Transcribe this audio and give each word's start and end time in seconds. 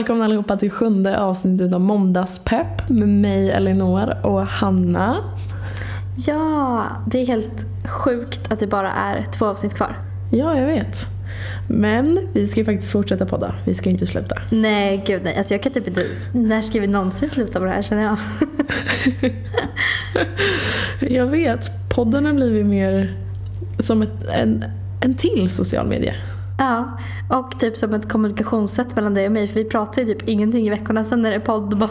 Välkomna 0.00 0.24
allihopa 0.24 0.56
till 0.56 0.70
sjunde 0.70 1.20
avsnittet 1.20 1.74
av 1.74 1.80
Måndagspepp 1.80 2.88
med 2.88 3.08
mig 3.08 3.50
Elinor 3.50 4.26
och 4.26 4.46
Hanna. 4.46 5.16
Ja, 6.26 6.84
det 7.06 7.20
är 7.20 7.26
helt 7.26 7.66
sjukt 7.88 8.52
att 8.52 8.60
det 8.60 8.66
bara 8.66 8.92
är 8.92 9.26
två 9.32 9.46
avsnitt 9.46 9.74
kvar. 9.74 9.96
Ja, 10.32 10.58
jag 10.58 10.66
vet. 10.66 10.96
Men 11.68 12.28
vi 12.32 12.46
ska 12.46 12.60
ju 12.60 12.64
faktiskt 12.66 12.92
fortsätta 12.92 13.26
podda. 13.26 13.54
Vi 13.66 13.74
ska 13.74 13.84
ju 13.84 13.90
inte 13.90 14.06
sluta. 14.06 14.36
Nej, 14.50 15.04
gud 15.06 15.20
nej. 15.24 15.38
Alltså 15.38 15.54
jag 15.54 15.62
kan 15.62 15.72
typ 15.72 15.88
inte... 15.88 16.02
När 16.34 16.62
ska 16.62 16.80
vi 16.80 16.86
någonsin 16.86 17.28
sluta 17.28 17.60
med 17.60 17.68
det 17.68 17.74
här 17.74 17.82
känner 17.82 18.02
jag? 18.02 18.16
Jag 21.10 21.26
vet. 21.26 21.70
Podden 21.94 22.26
har 22.26 22.32
blivit 22.32 22.66
mer 22.66 23.16
som 23.78 24.02
ett, 24.02 24.24
en, 24.34 24.64
en 25.00 25.14
till 25.14 25.50
social 25.50 25.86
media. 25.86 26.14
Ja, 26.60 26.98
och 27.28 27.60
typ 27.60 27.76
som 27.76 27.94
ett 27.94 28.08
kommunikationssätt 28.08 28.96
mellan 28.96 29.14
dig 29.14 29.26
och 29.26 29.32
mig. 29.32 29.48
För 29.48 29.54
vi 29.54 29.64
pratar 29.64 30.02
ju 30.02 30.08
typ 30.14 30.28
ingenting 30.28 30.66
i 30.66 30.70
veckorna. 30.70 31.04
Sen 31.04 31.22
när 31.22 31.30
det 31.30 31.36
är 31.36 31.40
podd, 31.40 31.78
bara 31.78 31.90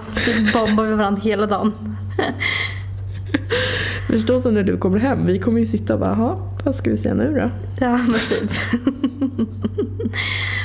bombar 0.53 0.83
vi 0.83 0.93
varandra 0.93 1.21
hela 1.21 1.45
dagen. 1.47 1.73
Förstå 4.09 4.39
sen 4.39 4.53
när 4.53 4.63
du 4.63 4.77
kommer 4.77 4.99
hem. 4.99 5.25
Vi 5.25 5.39
kommer 5.39 5.59
ju 5.59 5.66
sitta 5.66 5.93
och 5.93 5.99
bara, 5.99 6.09
jaha, 6.09 6.35
vad 6.66 6.75
ska 6.75 6.89
vi 6.89 6.97
säga 6.97 7.13
nu 7.13 7.33
då? 7.35 7.52
Ja, 7.85 7.97
men 7.97 8.13
typ. 8.13 8.52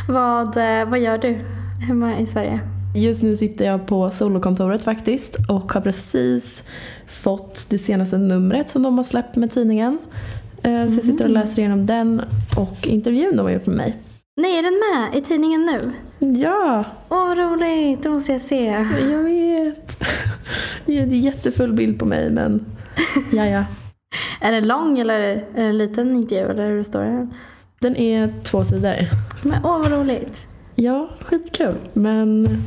vad, 0.08 0.56
eh, 0.56 0.88
vad 0.88 0.98
gör 0.98 1.18
du 1.18 1.38
hemma 1.86 2.18
i 2.18 2.26
Sverige? 2.26 2.60
Just 2.94 3.22
nu 3.22 3.36
sitter 3.36 3.64
jag 3.64 3.86
på 3.86 4.10
solokontoret 4.10 4.84
faktiskt 4.84 5.36
och 5.48 5.72
har 5.72 5.80
precis 5.80 6.64
fått 7.06 7.66
det 7.70 7.78
senaste 7.78 8.18
numret 8.18 8.70
som 8.70 8.82
de 8.82 8.96
har 8.98 9.04
släppt 9.04 9.36
med 9.36 9.50
tidningen. 9.50 9.98
Eh, 10.62 10.86
Så 10.86 10.94
jag 10.94 11.04
sitter 11.04 11.24
och 11.24 11.30
läser 11.30 11.58
igenom 11.62 11.86
den 11.86 12.22
och 12.56 12.88
intervjun 12.88 13.36
de 13.36 13.42
har 13.42 13.50
gjort 13.50 13.66
med 13.66 13.76
mig. 13.76 13.96
Nej, 14.36 14.58
är 14.58 14.62
den 14.62 14.80
med 14.80 15.18
i 15.18 15.24
tidningen 15.26 15.66
nu? 15.66 15.92
Ja, 16.18 16.84
Åh, 17.08 17.26
vad 17.28 17.38
roligt. 17.38 18.02
Det 18.02 18.08
måste 18.08 18.32
jag 18.32 18.40
se. 18.40 18.64
jag 19.10 19.22
vet. 19.22 20.02
Det 20.86 20.98
är 20.98 21.02
en 21.02 21.20
jättefull 21.20 21.72
bild 21.72 21.98
på 21.98 22.04
mig 22.04 22.30
men 22.30 22.66
ja, 23.32 23.46
ja. 23.46 23.64
Är 24.40 24.52
det 24.52 24.60
lång 24.60 24.98
eller 24.98 25.20
är 25.20 25.36
det 25.54 25.62
en 25.62 25.78
liten 25.78 26.16
intervju? 26.16 26.50
Eller 26.50 26.70
hur 26.70 26.82
står 26.82 27.00
det? 27.00 27.28
Den 27.80 27.96
är 27.96 28.32
två 28.42 28.64
sidor. 28.64 28.94
Men 29.42 29.64
åh, 29.64 29.78
vad 29.82 29.92
roligt. 29.92 30.46
Ja, 30.74 31.10
skitkul. 31.20 31.74
Men 31.92 32.58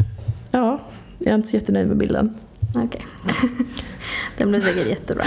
ja, 0.52 0.80
jag 1.20 1.32
är 1.32 1.36
inte 1.36 1.48
så 1.48 1.56
jättenöjd 1.58 1.88
med 1.88 1.98
bilden. 1.98 2.34
Okej. 2.76 3.06
Den 4.38 4.50
blir 4.50 4.62
säkert 4.62 4.88
jättebra. 4.88 5.26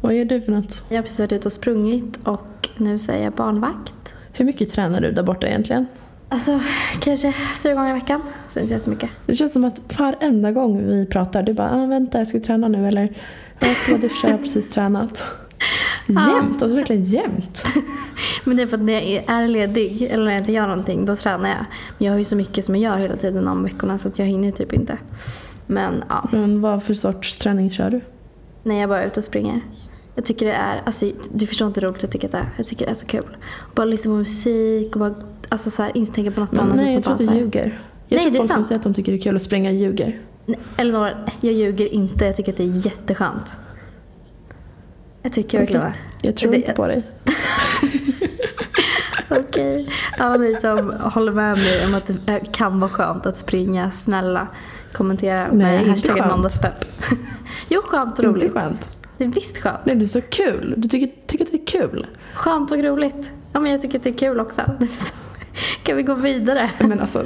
Vad 0.00 0.14
gör 0.14 0.24
du 0.24 0.40
för 0.40 0.52
något? 0.52 0.84
Jag 0.88 0.96
har 0.96 1.02
precis 1.02 1.18
varit 1.20 1.32
ute 1.32 1.48
och 1.48 1.52
sprungit 1.52 2.18
och 2.24 2.68
nu 2.76 2.98
säger 2.98 3.24
jag 3.24 3.32
barnvakt. 3.32 3.92
Hur 4.38 4.44
mycket 4.44 4.70
tränar 4.70 5.00
du 5.00 5.12
där 5.12 5.22
borta 5.22 5.46
egentligen? 5.46 5.86
Alltså, 6.28 6.60
kanske 7.00 7.34
fyra 7.62 7.74
gånger 7.74 7.90
i 7.90 7.92
veckan. 7.92 8.22
Så 8.48 8.60
inte 8.60 8.74
jättemycket. 8.74 9.10
Det 9.26 9.34
känns 9.34 9.52
som 9.52 9.64
att 9.64 9.98
varenda 9.98 10.52
gång 10.52 10.86
vi 10.86 11.06
pratar, 11.06 11.42
du 11.42 11.52
bara 11.52 11.70
ah, 11.70 11.86
“vänta, 11.86 12.18
jag 12.18 12.26
ska 12.26 12.40
träna 12.40 12.68
nu” 12.68 12.88
eller 12.88 13.12
“jag 13.60 13.76
ska 13.76 13.92
bara 13.92 14.00
duscha, 14.00 14.28
jag 14.28 14.34
har 14.34 14.38
precis 14.38 14.68
tränat”. 14.68 15.24
Jämt, 16.06 16.62
alltså 16.62 16.76
verkligen 16.76 17.02
jämt. 17.02 17.64
Men 18.44 18.56
det 18.56 18.62
är 18.62 18.66
för 18.66 18.76
att 18.76 18.82
när 18.82 18.92
jag 18.92 19.24
är 19.26 19.48
ledig 19.48 20.02
eller 20.02 20.24
när 20.24 20.32
jag 20.32 20.40
inte 20.40 20.52
gör 20.52 20.66
någonting, 20.66 21.06
då 21.06 21.16
tränar 21.16 21.48
jag. 21.48 21.64
Men 21.98 22.06
jag 22.06 22.12
har 22.12 22.18
ju 22.18 22.24
så 22.24 22.36
mycket 22.36 22.64
som 22.64 22.76
jag 22.76 22.92
gör 22.92 22.98
hela 22.98 23.16
tiden 23.16 23.48
om 23.48 23.62
veckorna 23.62 23.98
så 23.98 24.08
att 24.08 24.18
jag 24.18 24.26
hinner 24.26 24.50
typ 24.50 24.72
inte. 24.72 24.98
Men 25.66 26.04
ja, 26.08 26.28
Men 26.32 26.60
vad 26.60 26.82
för 26.82 26.94
sorts 26.94 27.36
träning 27.36 27.70
kör 27.70 27.90
du? 27.90 28.00
när 28.62 28.80
jag 28.80 28.88
bara 28.88 29.02
är 29.02 29.06
ute 29.06 29.20
och 29.20 29.24
springer. 29.24 29.60
Jag 30.18 30.24
tycker 30.24 30.46
det 30.46 30.52
är, 30.52 30.82
alltså 30.86 31.10
du 31.32 31.46
förstår 31.46 31.68
inte 31.68 31.80
hur 31.80 31.88
roligt 31.88 32.02
jag 32.02 32.12
tycker 32.12 32.28
att 32.28 32.32
det 32.32 32.38
är. 32.38 32.48
Jag 32.56 32.66
tycker 32.66 32.84
det 32.84 32.90
är 32.90 32.94
så 32.94 33.06
kul. 33.06 33.36
Bara 33.74 33.84
lyssna 33.86 34.10
på 34.10 34.16
musik 34.16 34.94
och 34.96 35.00
bara, 35.00 35.14
alltså 35.48 35.70
så 35.70 35.82
här, 35.82 35.96
inte 35.96 36.12
tänka 36.12 36.30
på 36.30 36.40
något 36.40 36.52
Men 36.52 36.60
annat. 36.60 36.76
nej, 36.76 36.94
jag 36.94 37.02
tror 37.02 37.12
att 37.14 37.18
du 37.18 37.24
ljuger. 37.34 37.82
Jag 38.08 38.16
Nej, 38.16 38.24
tror 38.24 38.30
det 38.32 38.36
är 38.36 38.38
folk 38.38 38.48
som 38.50 38.54
sant. 38.54 38.66
säger 38.66 38.78
att 38.78 38.82
de 38.84 38.94
tycker 38.94 39.12
det 39.12 39.18
är 39.18 39.22
kul 39.22 39.36
att 39.36 39.42
springa 39.42 39.70
ljuger. 39.70 40.20
Elinor, 40.76 41.12
jag 41.40 41.52
ljuger 41.54 41.86
inte. 41.92 42.24
Jag 42.24 42.36
tycker 42.36 42.52
att 42.52 42.58
det 42.58 42.64
är 42.64 42.86
jätteskönt. 42.86 43.58
Jag 45.22 45.32
tycker 45.32 45.58
verkligen 45.58 45.82
det. 45.82 45.94
Jag 46.22 46.36
tror 46.36 46.50
Det- 46.50 46.56
inte 46.56 46.72
på 46.72 46.86
dig. 46.86 47.02
Okej. 49.30 49.88
Alla 50.18 50.36
ni 50.36 50.56
som 50.56 50.94
håller 51.00 51.32
med 51.32 51.56
mig 51.58 51.86
om 51.86 51.94
att 51.94 52.10
det 52.26 52.40
kan 52.52 52.80
vara 52.80 52.90
skönt 52.90 53.26
att 53.26 53.36
springa, 53.36 53.90
snälla 53.90 54.46
kommentera 54.92 55.46
Nej, 55.52 55.56
med 55.56 55.78
inte 55.78 55.90
hashtaggen 55.90 56.28
måndagspepp. 56.28 56.84
jo, 57.68 57.80
skönt 57.84 58.18
och 58.18 58.24
Inte 58.24 58.40
roligt. 58.40 58.52
skönt. 58.52 58.97
Det 59.18 59.24
är 59.24 59.28
visst 59.28 59.58
skönt. 59.58 59.78
Nej, 59.84 59.96
du 59.96 60.02
är 60.02 60.08
så 60.08 60.20
kul. 60.20 60.74
Du 60.76 60.88
tycker, 60.88 61.10
tycker 61.26 61.44
att 61.44 61.50
det 61.52 61.62
är 61.62 61.66
kul. 61.80 62.06
Skönt 62.34 62.70
och 62.70 62.78
roligt. 62.78 63.30
Ja, 63.52 63.60
men 63.60 63.72
jag 63.72 63.82
tycker 63.82 63.98
att 63.98 64.04
det 64.04 64.10
är 64.10 64.18
kul 64.18 64.40
också. 64.40 64.62
Kan 65.82 65.96
vi 65.96 66.02
gå 66.02 66.14
vidare? 66.14 66.70
Men 66.80 67.00
alltså. 67.00 67.24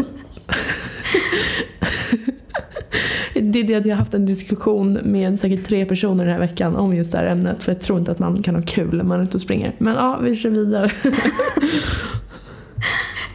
det 3.35 3.59
är 3.61 3.65
det 3.65 3.75
att 3.75 3.87
jag 3.87 3.95
har 3.95 3.99
haft 3.99 4.15
en 4.15 4.27
diskussion 4.27 4.93
med 5.03 5.41
säkert 5.41 5.67
tre 5.67 5.85
personer 5.87 6.25
den 6.25 6.33
här 6.33 6.41
veckan 6.41 6.77
om 6.77 6.95
just 6.95 7.13
det 7.13 7.19
här 7.19 7.27
ämnet. 7.27 7.63
För 7.63 7.73
jag 7.73 7.81
tror 7.81 7.99
inte 7.99 8.13
att 8.13 8.19
man 8.19 8.43
kan 8.43 8.55
ha 8.55 8.63
kul 8.67 8.97
när 8.97 9.05
man 9.05 9.21
är 9.21 9.25
ute 9.25 9.37
och 9.37 9.41
springer. 9.41 9.73
Men 9.79 9.95
ja, 9.95 10.19
vi 10.23 10.37
kör 10.37 10.51
vidare. 10.51 10.91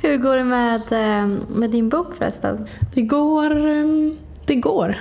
Hur 0.02 0.18
går 0.18 0.38
det 0.38 0.44
med, 0.44 0.82
eh, 0.92 1.28
med 1.56 1.70
din 1.72 1.90
bok 1.90 2.16
förresten? 2.18 2.66
Det 2.94 3.02
går. 3.02 3.68
ehm, 3.68 4.18
Det 4.46 4.56
går. 4.56 4.98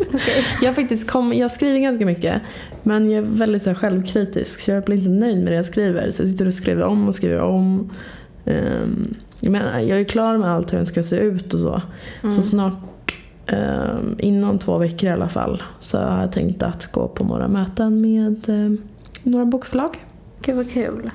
Okej. 0.00 0.44
Jag, 0.62 0.74
faktiskt 0.74 1.10
kom, 1.10 1.32
jag 1.32 1.50
skriver 1.50 1.78
ganska 1.78 2.06
mycket 2.06 2.42
men 2.82 3.10
jag 3.10 3.24
är 3.24 3.28
väldigt 3.30 3.62
så 3.62 3.74
självkritisk 3.74 4.60
så 4.60 4.70
jag 4.70 4.84
blir 4.84 4.96
inte 4.96 5.10
nöjd 5.10 5.38
med 5.38 5.52
det 5.52 5.56
jag 5.56 5.64
skriver. 5.64 6.10
Så 6.10 6.22
jag 6.22 6.30
sitter 6.30 6.46
och 6.46 6.54
skriver 6.54 6.84
om 6.84 7.08
och 7.08 7.14
skriver 7.14 7.40
om. 7.40 7.90
Ehm, 8.44 9.14
jag, 9.40 9.52
menar, 9.52 9.78
jag 9.78 10.00
är 10.00 10.04
klar 10.04 10.38
med 10.38 10.50
allt 10.50 10.72
hur 10.72 10.76
den 10.76 10.86
ska 10.86 11.02
se 11.02 11.16
ut 11.16 11.54
och 11.54 11.60
så. 11.60 11.82
Så 12.30 12.42
snart, 12.42 13.18
ehm, 13.46 14.16
inom 14.18 14.58
två 14.58 14.78
veckor 14.78 15.08
i 15.08 15.12
alla 15.12 15.28
fall, 15.28 15.62
så 15.80 15.98
har 15.98 16.20
jag 16.20 16.32
tänkt 16.32 16.62
att 16.62 16.92
gå 16.92 17.08
på 17.08 17.24
några 17.24 17.48
möten 17.48 18.00
med 18.00 18.48
ehm, 18.48 18.78
några 19.22 19.44
bokförlag. 19.44 19.96
Gud 20.42 20.56
vad 20.56 20.70
kul. 20.70 21.10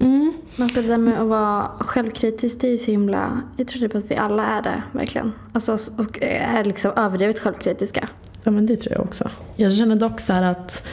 Mm. 0.00 0.32
Alltså 0.58 0.82
det 0.82 0.88
där 0.88 0.98
med 0.98 1.20
att 1.20 1.28
vara 1.28 1.70
självkritisk, 1.78 2.60
det 2.60 2.66
är 2.66 2.72
ju 2.72 2.78
så 2.78 2.90
himla... 2.90 3.40
Jag 3.56 3.68
tror 3.68 3.80
typ 3.80 3.94
att 3.94 4.10
vi 4.10 4.16
alla 4.16 4.46
är 4.46 4.62
det, 4.62 4.82
verkligen. 4.92 5.32
Alltså, 5.52 5.78
och 5.98 6.18
är 6.22 6.64
liksom 6.64 6.92
överdrivet 6.96 7.38
självkritiska. 7.38 8.08
Ja 8.44 8.50
men 8.50 8.66
det 8.66 8.76
tror 8.76 8.92
jag 8.96 9.04
också. 9.04 9.30
Jag 9.56 9.74
känner 9.74 9.96
dock 9.96 10.20
så 10.20 10.32
här 10.32 10.42
att 10.42 10.86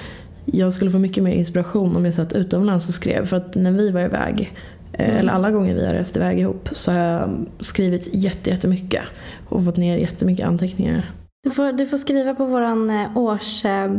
jag 0.46 0.74
skulle 0.74 0.92
få 0.92 1.00
mycket 1.00 1.24
mer 1.24 1.34
inspiration 1.34 1.96
om 1.96 2.06
jag 2.06 2.14
satt 2.14 2.34
utomlands 2.34 2.88
och 2.88 2.94
skrev. 2.94 3.26
För 3.26 3.38
att 3.38 3.56
när 3.56 3.72
vi 3.72 3.92
var 3.92 4.02
iväg, 4.02 4.54
eh, 4.94 5.18
eller 5.18 5.34
alla 5.34 5.52
gånger 5.52 5.76
vi 5.76 5.86
har 5.86 5.94
rest 5.94 6.16
iväg 6.16 6.40
ihop, 6.40 6.70
så 6.72 6.92
har 6.92 7.00
jag 7.00 7.46
skrivit 7.60 8.10
jätte, 8.14 8.50
jättemycket. 8.50 9.04
Och 9.50 9.66
fått 9.66 9.78
ner 9.78 9.98
jättemycket 9.98 10.48
anteckningar. 10.48 11.12
Du 11.44 11.52
får, 11.52 11.72
du 11.72 11.86
får 11.86 11.98
skriva 11.98 12.36
på 12.36 12.46
våran 12.46 12.90
eh, 12.90 13.18
års, 13.18 13.66
eh, 13.66 13.92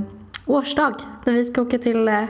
årsdag. 0.46 0.94
När 1.26 1.32
vi 1.32 1.44
ska 1.44 1.62
åka 1.62 1.78
till... 1.78 2.08
Eh, 2.08 2.24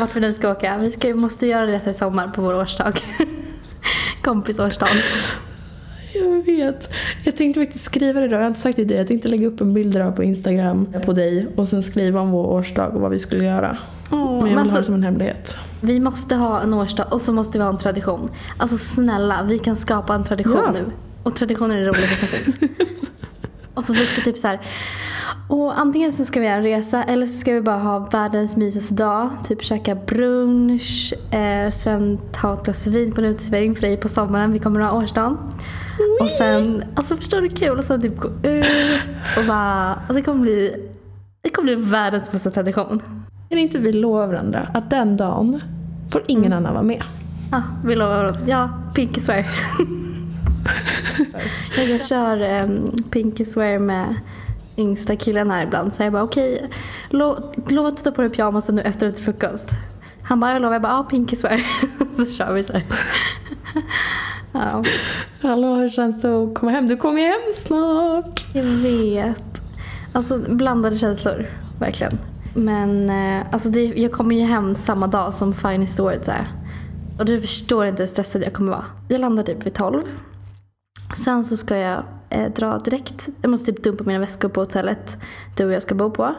vart 0.00 0.16
vi 0.16 0.20
nu 0.20 0.32
ska 0.32 0.50
åka. 0.50 0.78
Vi 0.78 0.90
ska, 0.90 1.14
måste 1.14 1.46
göra 1.46 1.66
det 1.66 1.86
i 1.86 1.92
sommar 1.92 2.28
på 2.28 2.42
vår 2.42 2.54
årsdag. 2.54 2.92
Kompisårsdag. 4.22 4.88
Jag 6.14 6.44
vet. 6.46 6.94
Jag 7.24 7.36
tänkte 7.36 7.60
faktiskt 7.60 7.84
skriva 7.84 8.20
det 8.20 8.26
idag. 8.26 8.36
Jag 8.38 8.42
har 8.44 8.48
inte 8.48 8.60
sagt 8.60 8.76
det 8.76 8.82
till 8.82 8.88
dig. 8.88 8.98
Jag 8.98 9.06
tänkte 9.06 9.28
lägga 9.28 9.46
upp 9.46 9.60
en 9.60 9.74
bild 9.74 10.16
på 10.16 10.22
Instagram 10.22 10.86
på 11.04 11.12
dig 11.12 11.48
och 11.56 11.68
sen 11.68 11.82
skriva 11.82 12.20
om 12.20 12.30
vår 12.30 12.46
årsdag 12.46 12.88
och 12.88 13.00
vad 13.00 13.10
vi 13.10 13.18
skulle 13.18 13.44
göra. 13.44 13.76
Åh, 14.12 14.18
Men 14.18 14.28
jag 14.28 14.40
men 14.40 14.44
vill 14.44 14.54
ha 14.54 14.60
alltså- 14.60 14.78
det 14.78 14.84
som 14.84 14.94
en 14.94 15.02
hemlighet. 15.02 15.56
Vi 15.80 16.00
måste 16.00 16.34
ha 16.34 16.60
en 16.60 16.74
årsdag 16.74 17.06
och 17.10 17.22
så 17.22 17.32
måste 17.32 17.58
vi 17.58 17.64
ha 17.64 17.70
en 17.70 17.78
tradition. 17.78 18.30
Alltså 18.56 18.78
snälla, 18.78 19.42
vi 19.42 19.58
kan 19.58 19.76
skapa 19.76 20.14
en 20.14 20.24
tradition 20.24 20.60
Ja. 20.64 20.72
nu. 20.72 20.84
Och 21.22 21.36
traditioner 21.36 21.76
är 21.76 21.92
som 21.92 22.28
finns. 22.28 22.70
och 23.78 23.84
så 23.84 23.92
vi 23.92 24.06
ska 24.06 24.22
typ 24.22 24.38
så 24.38 24.48
här. 24.48 24.60
Och 25.48 25.78
antingen 25.78 26.12
så 26.12 26.24
ska 26.24 26.40
vi 26.40 26.46
göra 26.46 26.56
en 26.56 26.62
resa 26.62 27.04
eller 27.04 27.26
så 27.26 27.32
ska 27.32 27.52
vi 27.52 27.60
bara 27.60 27.78
ha 27.78 27.98
världens 27.98 28.56
mysigaste 28.56 28.94
dag. 28.94 29.30
Typ 29.44 29.64
käka 29.64 29.94
brunch, 29.94 31.14
eh, 31.30 31.70
sen 31.70 32.18
ta 32.32 32.54
ett 32.54 32.64
glas 32.64 32.86
vin 32.86 33.12
på 33.12 33.20
en 33.20 33.26
uteservering 33.26 33.74
för 33.74 33.82
dig 33.82 33.96
på 33.96 34.08
sommaren. 34.08 34.52
Vi 34.52 34.58
kommer 34.58 34.80
att 34.80 34.90
ha 34.90 34.98
årsdagen. 34.98 35.36
Och 36.20 36.28
sen, 36.28 36.84
alltså 36.94 37.16
förstår 37.16 37.40
du 37.40 37.48
kul? 37.48 37.78
Och 37.78 37.84
sen 37.84 38.00
typ 38.00 38.18
gå 38.20 38.28
ut 38.42 38.66
och 39.36 39.44
bara, 39.46 39.94
alltså 39.94 40.14
det 40.14 40.22
kommer 40.22 40.40
bli, 40.40 40.90
det 41.42 41.50
kommer 41.50 41.76
bli 41.76 41.90
världens 41.90 42.32
bästa 42.32 42.50
tradition. 42.50 43.02
Kan 43.48 43.58
inte 43.58 43.78
vi 43.78 43.92
lova 43.92 44.26
varandra 44.26 44.68
att 44.74 44.90
den 44.90 45.16
dagen 45.16 45.60
får 46.12 46.22
ingen 46.26 46.52
annan 46.52 46.72
vara 46.72 46.82
med? 46.84 47.02
Ja, 47.52 47.62
vi 47.84 47.96
lovar 47.96 48.16
varandra. 48.16 48.40
Ja, 48.46 48.70
pinky 48.94 49.20
swear. 49.20 49.46
jag, 51.76 51.88
jag 51.88 52.06
kör 52.06 52.64
um, 52.64 52.96
pinky 53.10 53.44
swear 53.44 53.78
med 53.78 54.14
yngsta 54.76 55.16
killen 55.16 55.50
här 55.50 55.62
ibland. 55.62 55.94
Så 55.94 56.02
jag 56.02 56.12
bara 56.12 56.22
okej, 56.22 56.70
lo, 57.10 57.52
lova 57.68 57.88
att 57.88 58.04
ta 58.04 58.10
på 58.10 58.22
dig 58.22 58.30
pyjamasen 58.30 58.74
nu 58.74 58.82
efter 58.82 59.10
till 59.10 59.24
frukost. 59.24 59.70
Han 60.22 60.40
bara 60.40 60.52
jag 60.52 60.62
lovar. 60.62 60.74
Jag 60.74 60.82
bara 60.82 60.92
ja, 60.92 61.06
pinky 61.10 61.36
swear. 61.36 61.60
så 62.16 62.24
kör 62.24 62.52
vi 62.52 62.64
så 62.64 62.72
här. 62.72 62.84
ja, 64.52 64.84
Hallå, 65.42 65.74
hur 65.74 65.88
känns 65.88 66.20
det 66.22 66.42
att 66.42 66.54
komma 66.54 66.72
hem? 66.72 66.88
Du 66.88 66.96
kommer 66.96 67.22
hem 67.22 67.54
snart. 67.54 68.46
jag 68.54 68.64
vet. 68.64 69.60
Alltså 70.12 70.38
blandade 70.38 70.98
känslor, 70.98 71.50
verkligen. 71.80 72.18
Men 72.54 73.10
eh, 73.10 73.46
alltså 73.52 73.68
det, 73.68 73.84
jag 73.84 74.12
kommer 74.12 74.36
ju 74.36 74.42
hem 74.42 74.74
samma 74.74 75.06
dag 75.06 75.34
som 75.34 75.54
Finest 75.54 76.00
Awards 76.00 76.28
är. 76.28 76.48
Och 77.18 77.24
du 77.24 77.40
förstår 77.40 77.86
inte 77.86 78.02
hur 78.02 78.08
stressad 78.08 78.42
jag 78.42 78.52
kommer 78.52 78.70
vara. 78.70 78.84
Jag 79.08 79.20
landar 79.20 79.42
typ 79.42 79.66
vid 79.66 79.74
12. 79.74 80.02
Sen 81.16 81.44
så 81.44 81.56
ska 81.56 81.76
jag 81.76 82.04
eh, 82.30 82.52
dra 82.52 82.78
direkt. 82.78 83.28
Jag 83.42 83.50
måste 83.50 83.72
typ 83.72 83.84
dumpa 83.84 84.04
mina 84.04 84.18
väskor 84.18 84.48
på 84.48 84.60
hotellet 84.60 85.18
du 85.56 85.64
och 85.64 85.72
jag 85.72 85.82
ska 85.82 85.94
bo 85.94 86.10
på. 86.10 86.34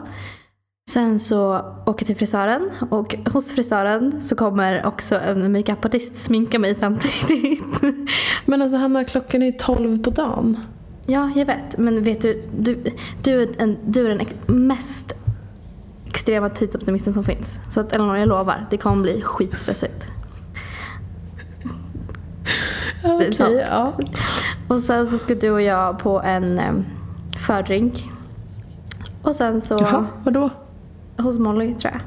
Sen 0.90 1.18
så 1.18 1.56
åker 1.86 2.02
jag 2.02 2.06
till 2.06 2.16
frisören 2.16 2.70
och 2.90 3.14
hos 3.32 3.52
frisören 3.52 4.22
så 4.22 4.36
kommer 4.36 4.86
också 4.86 5.18
en 5.18 5.52
makeupartist 5.52 6.24
sminka 6.24 6.58
mig 6.58 6.74
samtidigt. 6.74 7.62
Men 8.44 8.62
alltså 8.62 8.76
Hanna, 8.76 9.04
klockan 9.04 9.42
är 9.42 9.52
tolv 9.52 10.02
på 10.02 10.10
dagen. 10.10 10.56
Ja, 11.06 11.30
jag 11.36 11.46
vet. 11.46 11.78
Men 11.78 12.02
vet 12.02 12.22
du, 12.22 12.42
du, 12.58 12.82
du, 13.22 13.42
är, 13.42 13.48
en, 13.58 13.78
du 13.86 14.06
är 14.06 14.08
den 14.08 14.26
mest 14.46 15.12
extrema 16.06 16.48
tidsoptimisten 16.48 17.12
som 17.12 17.24
finns. 17.24 17.60
Så 17.70 17.80
att 17.80 17.92
Eleanor, 17.92 18.16
jag 18.16 18.28
lovar, 18.28 18.66
det 18.70 18.76
kommer 18.76 19.02
bli 19.02 19.22
skitstressigt. 19.22 20.06
Okej, 23.04 23.32
sant. 23.32 23.50
ja. 23.70 23.98
Och 24.70 24.80
sen 24.80 25.06
så 25.06 25.18
ska 25.18 25.34
du 25.34 25.50
och 25.50 25.62
jag 25.62 25.98
på 25.98 26.20
en 26.22 26.58
eh, 26.58 26.72
fördrink. 27.46 28.10
Och 29.22 29.36
sen 29.36 29.60
så 29.60 29.76
Jaha, 29.80 30.06
vadå? 30.24 30.50
hos 31.18 31.38
Molly 31.38 31.74
tror 31.74 31.92
jag. 31.92 32.02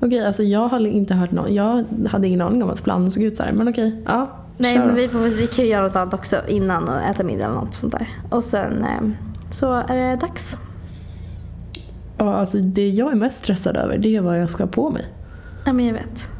Okej, 0.00 0.26
alltså 0.26 0.42
jag 0.42 0.68
har 0.68 0.86
inte 0.86 1.14
hört 1.14 1.30
någon. 1.30 1.54
Jag 1.54 1.84
hade 2.10 2.26
ingen 2.26 2.40
aning 2.40 2.62
om 2.62 2.70
att 2.70 2.84
planen 2.84 3.10
såg 3.10 3.22
ut 3.22 3.36
så 3.36 3.42
här. 3.42 3.52
Men 3.52 3.68
okej, 3.68 4.02
ja. 4.06 4.30
Nej 4.56 4.78
men 4.78 4.94
vi, 4.94 5.08
får, 5.08 5.18
vi 5.18 5.46
kan 5.46 5.64
ju 5.64 5.70
göra 5.70 5.82
något 5.82 5.96
annat 5.96 6.14
också 6.14 6.36
innan 6.48 6.88
och 6.88 7.00
äta 7.00 7.22
middag 7.22 7.44
eller 7.44 7.54
något 7.54 7.74
sånt 7.74 7.92
där. 7.92 8.08
Och 8.30 8.44
sen 8.44 8.84
eh, 8.84 9.08
så 9.50 9.72
är 9.72 9.96
det 9.96 10.16
dags. 10.16 10.56
Ja, 12.18 12.34
alltså 12.34 12.58
det 12.58 12.88
jag 12.88 13.12
är 13.12 13.16
mest 13.16 13.38
stressad 13.38 13.76
över 13.76 13.98
det 13.98 14.16
är 14.16 14.20
vad 14.20 14.40
jag 14.40 14.50
ska 14.50 14.64
ha 14.64 14.70
på 14.70 14.90
mig. 14.90 15.04
Ja 15.64 15.72
men 15.72 15.86
jag 15.86 15.94
vet. 15.94 16.30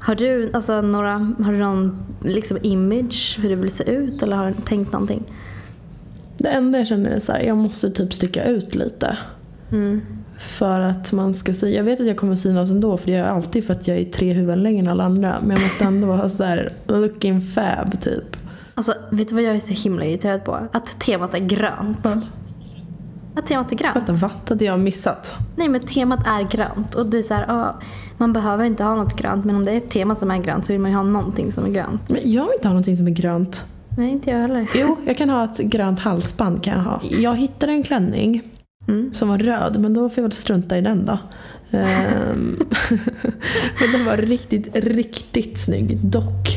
Har 0.00 0.14
du, 0.14 0.50
alltså, 0.52 0.80
några, 0.80 1.12
har 1.44 1.52
du 1.52 1.58
någon 1.58 1.98
liksom, 2.24 2.58
image 2.62 3.38
hur 3.42 3.48
du 3.48 3.54
vill 3.54 3.70
se 3.70 3.90
ut 3.90 4.22
eller 4.22 4.36
har 4.36 4.46
du 4.46 4.54
tänkt 4.64 4.92
någonting? 4.92 5.24
Det 6.38 6.48
enda 6.48 6.78
jag 6.78 6.86
känner 6.86 7.10
är 7.10 7.20
så 7.20 7.32
här, 7.32 7.40
jag 7.40 7.56
måste 7.56 7.90
typ 7.90 8.12
sticka 8.12 8.44
ut 8.44 8.74
lite. 8.74 9.16
Mm. 9.72 10.00
För 10.38 10.80
att 10.80 11.12
man 11.12 11.34
ska 11.34 11.54
sy. 11.54 11.68
Jag 11.68 11.84
vet 11.84 12.00
att 12.00 12.06
jag 12.06 12.16
kommer 12.16 12.36
synas 12.36 12.70
ändå 12.70 12.96
för 12.96 13.06
det 13.06 13.12
gör 13.12 13.26
jag 13.26 13.36
alltid 13.36 13.66
för 13.66 13.74
att 13.74 13.88
jag 13.88 13.96
är 13.96 14.04
tre 14.04 14.32
huvuden 14.32 14.62
längre 14.62 14.80
än 14.80 14.88
alla 14.88 15.04
andra. 15.04 15.38
Men 15.40 15.50
jag 15.50 15.60
måste 15.60 15.84
ändå 15.84 16.06
vara 16.06 16.28
så 16.28 16.44
här 16.44 16.72
looking 16.86 17.40
fab 17.40 18.00
typ. 18.00 18.36
Alltså 18.74 18.94
vet 19.10 19.28
du 19.28 19.34
vad 19.34 19.44
jag 19.44 19.56
är 19.56 19.60
så 19.60 19.74
himla 19.74 20.04
irriterad 20.04 20.44
på? 20.44 20.68
Att 20.72 21.00
temat 21.00 21.34
är 21.34 21.38
grönt. 21.38 22.06
Att 23.36 23.46
temat 23.46 23.72
är 23.72 23.76
grönt. 23.76 23.96
Vänta, 23.96 24.12
vad 24.12 24.30
hade 24.48 24.64
jag 24.64 24.80
missat? 24.80 25.34
Nej 25.56 25.68
men 25.68 25.80
temat 25.80 26.26
är 26.26 26.42
grönt 26.50 26.94
och 26.94 27.06
det 27.06 27.18
är 27.18 27.22
så 27.22 27.34
här, 27.34 27.44
ja, 27.48 27.80
man 28.16 28.32
behöver 28.32 28.64
inte 28.64 28.84
ha 28.84 28.94
något 28.94 29.16
grönt 29.16 29.44
men 29.44 29.56
om 29.56 29.64
det 29.64 29.72
är 29.72 29.76
ett 29.76 29.90
tema 29.90 30.14
som 30.14 30.30
är 30.30 30.38
grönt 30.38 30.64
så 30.66 30.72
vill 30.72 30.80
man 30.80 30.90
ju 30.90 30.96
ha 30.96 31.02
någonting 31.02 31.52
som 31.52 31.64
är 31.64 31.70
grönt. 31.70 32.08
Men 32.08 32.20
jag 32.24 32.44
vill 32.44 32.54
inte 32.54 32.68
ha 32.68 32.72
någonting 32.72 32.96
som 32.96 33.06
är 33.06 33.10
grönt. 33.10 33.64
Nej 33.98 34.10
inte 34.10 34.30
jag 34.30 34.38
heller. 34.38 34.68
Jo, 34.74 34.96
jag 35.06 35.16
kan 35.16 35.30
ha 35.30 35.44
ett 35.44 35.58
grönt 35.58 36.00
halsband 36.00 36.62
kan 36.64 36.74
jag 36.74 36.80
ha. 36.84 37.00
Jag 37.20 37.36
hittade 37.36 37.72
en 37.72 37.82
klänning 37.82 38.42
Mm. 38.88 39.12
som 39.12 39.28
var 39.28 39.38
röd 39.38 39.80
men 39.80 39.94
då 39.94 40.08
får 40.08 40.18
jag 40.18 40.22
väl 40.22 40.32
strunta 40.32 40.78
i 40.78 40.80
den 40.80 41.06
då. 41.06 41.18
Ehm, 41.70 42.58
men 43.80 43.92
den 43.92 44.04
var 44.06 44.16
riktigt, 44.16 44.76
riktigt 44.76 45.58
snygg. 45.58 45.98
Dock 46.02 46.48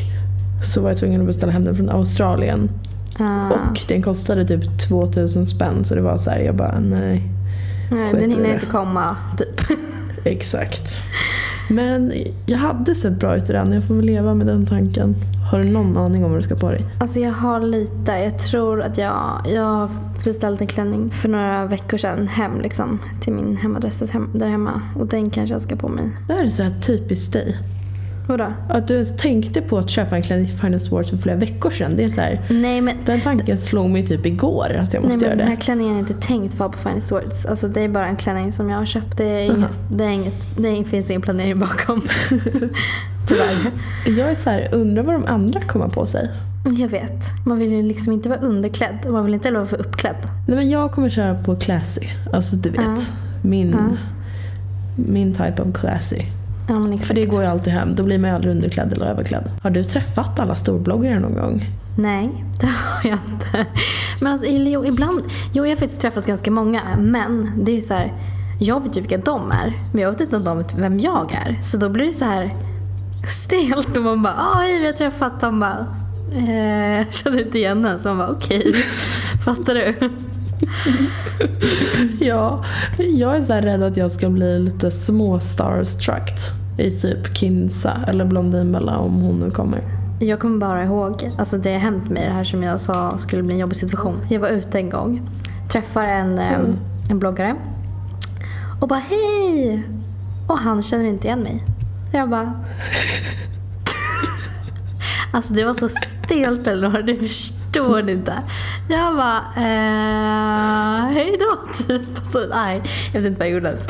så 0.74 0.80
var 0.80 0.90
jag 0.90 0.98
tvungen 0.98 1.20
att 1.20 1.26
beställa 1.26 1.52
hem 1.52 1.64
den 1.64 1.76
från 1.76 1.90
Australien. 1.90 2.70
Ah, 3.18 3.50
Och 3.50 3.80
den 3.88 4.02
kostade 4.02 4.44
typ 4.44 4.88
2000 4.88 5.46
spänn 5.46 5.84
så 5.84 5.94
det 5.94 6.00
var 6.00 6.18
så 6.18 6.30
här, 6.30 6.38
jag 6.38 6.54
bara 6.56 6.80
nej. 6.80 7.22
nej, 7.90 8.12
den 8.12 8.30
hinner 8.30 8.54
inte 8.54 8.66
komma 8.66 9.16
typ. 9.38 9.78
Exakt. 10.24 11.02
Men 11.70 12.12
jag 12.46 12.58
hade 12.58 12.94
sett 12.94 13.18
bra 13.18 13.36
ut 13.36 13.50
i 13.50 13.52
den, 13.52 13.72
jag 13.72 13.84
får 13.84 13.94
väl 13.94 14.04
leva 14.04 14.34
med 14.34 14.46
den 14.46 14.66
tanken. 14.66 15.14
Har 15.50 15.58
du 15.58 15.64
någon 15.70 15.96
aning 15.96 16.24
om 16.24 16.30
vad 16.30 16.38
du 16.40 16.42
ska 16.44 16.54
på 16.56 16.70
dig? 16.70 16.86
Alltså 17.00 17.20
jag 17.20 17.32
har 17.32 17.60
lite, 17.60 18.12
jag 18.12 18.38
tror 18.38 18.82
att 18.82 18.98
jag, 18.98 19.42
jag 19.54 19.62
har 19.64 19.88
beställt 20.24 20.60
en 20.60 20.66
klänning 20.66 21.10
för 21.10 21.28
några 21.28 21.66
veckor 21.66 21.98
sedan 21.98 22.28
hem 22.28 22.60
liksom 22.60 22.98
till 23.20 23.32
min 23.32 23.56
hemadress 23.56 24.10
hem- 24.10 24.30
där 24.34 24.48
hemma 24.48 24.82
och 24.98 25.06
den 25.06 25.30
kanske 25.30 25.54
jag 25.54 25.62
ska 25.62 25.76
på 25.76 25.88
mig. 25.88 26.04
Det 26.28 26.32
här 26.34 26.44
är 26.44 26.48
så 26.48 26.62
här 26.62 26.80
typiskt 26.80 27.32
dig. 27.32 27.56
Vadå? 28.26 28.52
Att 28.68 28.88
du 28.88 28.94
ens 28.94 29.16
tänkte 29.16 29.60
på 29.62 29.78
att 29.78 29.90
köpa 29.90 30.16
en 30.16 30.22
klänning 30.22 30.46
till 30.46 30.56
Finest 30.58 30.92
Awards 30.92 31.10
för 31.10 31.16
flera 31.16 31.36
veckor 31.36 31.70
sedan. 31.70 31.92
Det 31.96 32.04
är 32.04 32.08
så 32.08 32.20
här, 32.20 32.42
Nej 32.50 32.80
men 32.80 32.96
den 33.06 33.20
tanken 33.20 33.58
slog 33.58 33.90
mig 33.90 34.06
typ 34.06 34.26
igår 34.26 34.66
att 34.80 34.92
jag 34.92 35.00
Nej, 35.02 35.08
måste 35.08 35.18
men 35.20 35.28
göra 35.28 35.36
den 35.36 35.48
här 35.48 35.56
det. 35.56 35.62
klänningen 35.62 35.94
är 35.94 35.98
inte 35.98 36.14
tänkt 36.14 36.54
för 36.54 36.64
att 36.64 36.70
vara 36.70 36.82
på 36.82 36.88
Finest 36.88 37.12
Words. 37.12 37.46
Alltså 37.46 37.68
det 37.68 37.80
är 37.80 37.88
bara 37.88 38.06
en 38.06 38.16
klänning 38.16 38.52
som 38.52 38.70
jag 38.70 38.78
har 38.78 38.86
köpt. 38.86 39.16
Det, 39.16 39.24
är 39.24 39.50
Aha. 39.50 39.56
inget, 39.56 39.70
det, 39.90 40.04
är 40.04 40.08
inget, 40.10 40.34
det 40.56 40.84
finns 40.84 41.10
ingen 41.10 41.22
planering 41.22 41.60
bakom. 41.60 42.00
Tyvärr. 43.28 43.70
Jag 44.18 44.30
är 44.30 44.34
så 44.34 44.50
här, 44.50 44.68
undrar 44.72 45.02
vad 45.02 45.14
de 45.14 45.24
andra 45.26 45.60
kommer 45.60 45.88
på 45.88 46.06
sig. 46.06 46.30
Jag 46.78 46.88
vet. 46.88 47.24
Man 47.46 47.58
vill 47.58 47.72
ju 47.72 47.82
liksom 47.82 48.12
inte 48.12 48.28
vara 48.28 48.38
underklädd 48.40 48.98
och 49.06 49.12
man 49.12 49.24
vill 49.24 49.34
inte 49.34 49.48
heller 49.48 49.58
vara 49.58 49.68
för 49.68 49.80
uppklädd. 49.80 50.16
Nej, 50.48 50.56
men 50.56 50.70
jag 50.70 50.92
kommer 50.92 51.10
köra 51.10 51.34
på 51.34 51.56
classy. 51.56 52.06
Alltså 52.32 52.56
du 52.56 52.70
vet. 52.70 52.80
Ja. 52.80 52.96
Min, 53.42 53.70
Ja. 53.72 53.96
min 54.96 55.32
type 55.34 55.62
of 55.62 55.74
classy. 55.80 56.22
Ja. 56.68 56.98
För 56.98 57.14
det 57.14 57.24
går 57.24 57.42
ju 57.42 57.48
alltid 57.48 57.72
hem. 57.72 57.94
Då 57.94 58.02
blir 58.02 58.18
man 58.18 58.30
ju 58.30 58.36
aldrig 58.36 58.54
underklädd 58.54 58.92
eller 58.92 59.06
överklädd. 59.06 59.50
Har 59.62 59.70
du 59.70 59.84
träffat 59.84 60.40
alla 60.40 60.54
storbloggare 60.54 61.20
någon 61.20 61.34
gång? 61.34 61.62
Nej, 61.98 62.30
det 62.60 62.66
har 62.66 63.10
jag 63.10 63.18
inte. 63.32 63.66
Men 64.20 64.32
alltså, 64.32 64.46
jo, 64.46 64.84
ibland... 64.84 65.22
Jo, 65.52 65.64
jag 65.64 65.70
har 65.70 65.76
faktiskt 65.76 66.00
träffat 66.00 66.26
ganska 66.26 66.50
många. 66.50 66.82
Men 66.98 67.64
det 67.64 67.72
är 67.72 67.76
ju 67.76 67.82
så 67.82 67.94
här... 67.94 68.12
Jag 68.60 68.82
vet 68.82 68.96
ju 68.96 69.00
vilka 69.00 69.18
de 69.18 69.50
är. 69.50 69.72
Men 69.92 70.02
jag 70.02 70.10
vet 70.10 70.20
inte 70.20 70.36
om 70.36 70.44
de 70.44 70.58
vet 70.58 70.74
vem 70.74 71.00
jag 71.00 71.32
är. 71.32 71.58
Så 71.62 71.76
då 71.76 71.88
blir 71.88 72.06
det 72.06 72.12
så 72.12 72.24
här 72.24 72.50
stelt. 73.28 73.96
Och 73.96 74.02
man 74.02 74.22
bara, 74.22 74.34
ah, 74.34 74.58
hej 74.58 74.80
vi 74.80 74.86
har 74.86 74.92
träffat. 74.92 75.40
De 75.40 75.60
bara, 75.60 75.86
eh, 76.32 76.96
jag 76.96 77.12
känner 77.12 77.46
inte 77.46 77.58
igen 77.58 77.84
henne. 77.84 77.98
Så 77.98 78.08
man 78.08 78.18
bara, 78.18 78.30
okej. 78.30 78.72
Fattar 79.44 79.74
du? 79.74 80.10
Ja, 82.20 82.64
jag 82.98 83.36
är 83.36 83.40
så 83.40 83.54
rädd 83.54 83.82
att 83.82 83.96
jag 83.96 84.10
ska 84.12 84.30
bli 84.30 84.58
lite 84.58 84.90
små 84.90 85.40
starstruck 85.40 86.30
i 86.78 86.90
typ 86.90 87.36
Kinsa 87.36 87.92
eller 88.08 88.24
Blondinbella 88.24 88.98
om 88.98 89.14
hon 89.22 89.38
nu 89.40 89.50
kommer. 89.50 89.80
Jag 90.20 90.40
kommer 90.40 90.58
bara 90.58 90.84
ihåg, 90.84 91.30
alltså 91.38 91.58
det 91.58 91.72
har 91.72 91.78
hänt 91.80 92.10
mig 92.10 92.24
det 92.24 92.32
här 92.32 92.44
som 92.44 92.62
jag 92.62 92.80
sa 92.80 93.18
skulle 93.18 93.42
bli 93.42 93.54
en 93.54 93.60
jobbig 93.60 93.76
situation. 93.76 94.16
Jag 94.28 94.40
var 94.40 94.48
ute 94.48 94.78
en 94.78 94.90
gång, 94.90 95.22
träffar 95.72 96.04
en, 96.04 96.38
eh, 96.38 96.52
Mm. 96.54 96.76
en 97.10 97.18
bloggare 97.18 97.56
och 98.80 98.88
bara 98.88 98.98
hej! 99.08 99.82
Och 100.48 100.58
han 100.58 100.82
känner 100.82 101.04
inte 101.04 101.26
igen 101.26 101.40
mig. 101.40 101.64
Jag 102.12 102.30
bara... 102.30 102.52
Alltså 105.34 105.54
det 105.54 105.64
var 105.64 105.74
så 105.74 105.88
stelt 105.88 106.66
Elinor, 106.66 107.02
det 107.02 107.16
förstår 107.16 108.10
inte. 108.10 108.34
Jag 108.88 109.16
bara, 109.16 109.38
eh, 109.56 111.12
hej 111.12 111.36
då 111.38 111.84
typ. 111.86 112.18
Alltså, 112.18 112.46
nej, 112.50 112.82
jag 113.12 113.20
vet 113.20 113.28
inte 113.28 113.38
vad 113.38 113.46
jag 113.48 113.54
gjorde 113.54 113.68
ens. 113.68 113.86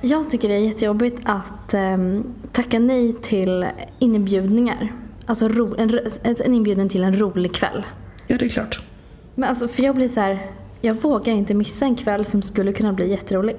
Jag 0.00 0.30
tycker 0.30 0.48
det 0.48 0.54
är 0.54 0.58
jättejobbigt 0.58 1.20
att 1.24 1.74
ehm, 1.74 2.24
tacka 2.52 2.78
nej 2.78 3.12
till 3.12 3.66
inbjudningar. 3.98 4.92
Alltså 5.26 5.48
ro, 5.48 5.74
en, 5.78 6.00
en 6.22 6.54
inbjudan 6.54 6.88
till 6.88 7.04
en 7.04 7.20
rolig 7.20 7.54
kväll. 7.54 7.84
Ja, 8.26 8.36
det 8.38 8.44
är 8.44 8.48
klart. 8.48 8.80
Men 9.34 9.48
alltså, 9.48 9.68
för 9.68 9.82
jag 9.82 9.94
blir 9.94 10.08
så 10.08 10.20
här, 10.20 10.50
jag 10.80 10.94
vågar 10.94 11.32
inte 11.32 11.54
missa 11.54 11.84
en 11.84 11.96
kväll 11.96 12.24
som 12.24 12.42
skulle 12.42 12.72
kunna 12.72 12.92
bli 12.92 13.10
jätterolig. 13.10 13.56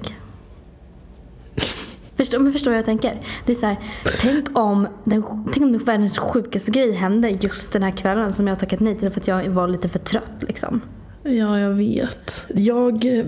Förstår, 2.18 2.38
men 2.38 2.52
förstår 2.52 2.72
jag 2.72 2.78
jag 2.78 2.84
tänker? 2.84 3.20
Det 3.46 3.52
är 3.52 3.56
så 3.56 3.66
här, 3.66 3.76
tänk 4.20 4.58
om, 4.58 4.88
den, 5.04 5.22
tänk 5.52 5.64
om 5.66 5.72
den 5.72 5.84
världens 5.84 6.18
sjukaste 6.18 6.70
grej 6.70 6.92
händer 6.92 7.28
just 7.28 7.72
den 7.72 7.82
här 7.82 7.90
kvällen 7.90 8.32
som 8.32 8.46
jag 8.46 8.54
har 8.54 8.60
tackat 8.60 8.80
nej 8.80 8.94
till 8.98 9.10
för 9.10 9.20
att 9.20 9.28
jag 9.28 9.48
var 9.48 9.68
lite 9.68 9.88
för 9.88 9.98
trött 9.98 10.32
liksom. 10.40 10.80
Ja, 11.22 11.58
jag 11.58 11.70
vet. 11.70 12.44
Jag 12.54 13.18
eh, 13.18 13.24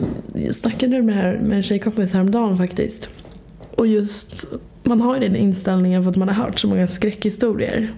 snackade 0.51 1.03
med, 1.03 1.15
här, 1.15 1.39
med 1.43 1.57
en 1.57 1.63
tjejkompis 1.63 2.13
häromdagen 2.13 2.57
faktiskt. 2.59 3.09
Och 3.77 3.87
just, 3.87 4.53
man 4.83 5.01
har 5.01 5.15
ju 5.15 5.21
den 5.21 5.37
inställningen 5.37 6.03
för 6.03 6.11
att 6.11 6.17
man 6.17 6.29
har 6.29 6.45
hört 6.45 6.59
så 6.59 6.69
många 6.69 6.89
skräckhistorier. 6.89 7.95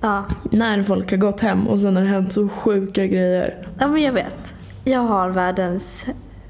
Ja, 0.00 0.24
När 0.52 0.82
folk 0.82 1.10
har 1.10 1.18
gått 1.18 1.40
hem 1.40 1.68
och 1.68 1.80
sen 1.80 1.96
har 1.96 2.02
det 2.02 2.08
hänt 2.08 2.32
så 2.32 2.48
sjuka 2.48 3.06
grejer. 3.06 3.68
ja 3.78 3.86
men 3.88 4.02
jag 4.02 4.12
vet. 4.12 4.54
Jag 4.84 5.00
har 5.00 5.30
världens, 5.30 6.06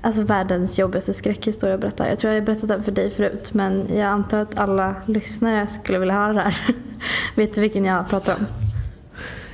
alltså 0.08 0.22
världens 0.22 0.78
jobbigaste 0.78 1.12
skräckhistoria 1.12 1.74
att 1.74 1.80
berätta. 1.80 2.08
Jag 2.08 2.18
tror 2.18 2.32
jag 2.32 2.40
har 2.40 2.46
berättat 2.46 2.68
den 2.68 2.82
för 2.82 2.92
dig 2.92 3.10
förut 3.10 3.50
men 3.52 3.86
jag 3.90 4.06
antar 4.06 4.38
att 4.38 4.58
alla 4.58 4.94
lyssnare 5.06 5.66
skulle 5.66 5.98
vilja 5.98 6.14
höra 6.14 6.32
det 6.32 6.40
här. 6.40 6.58
vet 7.34 7.54
du 7.54 7.60
vilken 7.60 7.84
jag 7.84 8.08
pratar 8.08 8.34
om? 8.34 8.46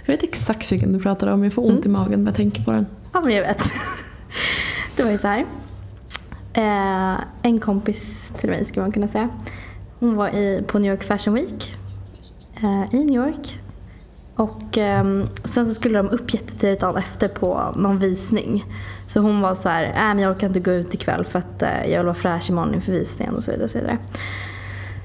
Jag 0.04 0.14
vet 0.14 0.23
exakt 0.23 0.73
vilken 0.73 0.92
du 0.92 1.00
pratar 1.00 1.26
om, 1.26 1.44
jag 1.44 1.52
får 1.52 1.66
ont 1.66 1.87
i 1.87 1.88
magen 1.88 2.25
när 2.25 2.30
jag 2.30 2.37
tänker 2.37 2.62
på 2.64 2.73
den. 2.73 2.87
Ja, 3.12 3.20
men 3.20 3.34
jag 3.34 3.42
vet. 3.42 3.64
Det 4.96 5.02
var 5.02 5.11
ju 5.11 5.18
så 5.18 5.28
här. 5.28 5.46
Eh, 6.52 7.20
en 7.42 7.61
kompis 7.61 8.32
till 8.38 8.50
mig 8.50 8.64
skulle 8.64 8.82
man 8.82 8.92
kunna 8.92 9.08
säga. 9.08 9.28
Hon 9.99 10.16
var 10.16 10.28
i, 10.28 10.62
på 10.66 10.78
New 10.78 10.92
York 10.92 11.04
Fashion 11.04 11.34
Week 11.34 11.76
eh, 12.62 12.94
i 12.94 13.04
New 13.04 13.26
York. 13.26 13.61
Och 14.37 14.79
ehm, 14.79 15.26
sen 15.45 15.67
så 15.67 15.75
skulle 15.75 15.99
de 15.99 16.11
upp 16.11 16.35
jättetidigt 16.35 16.81
dagen 16.81 16.97
efter 16.97 17.29
på 17.29 17.73
någon 17.76 17.99
visning. 17.99 18.64
Så 19.07 19.21
hon 19.21 19.41
var 19.41 19.55
så 19.55 19.69
här, 19.69 19.85
äh, 19.85 19.93
men 19.95 20.19
jag 20.19 20.31
orkar 20.31 20.47
inte 20.47 20.61
gå 20.61 20.71
ut 20.71 20.95
ikväll 20.95 21.25
för 21.25 21.38
att 21.38 21.62
eh, 21.62 21.91
jag 21.91 21.99
vill 21.99 22.07
vara 22.07 22.14
fräsch 22.14 22.50
imorgon 22.50 22.75
inför 22.75 22.93
visningen 22.93 23.35
och 23.35 23.43
så 23.43 23.50
vidare. 23.50 23.64
Och 23.64 23.71
så 23.71 23.79
vidare. 23.79 23.99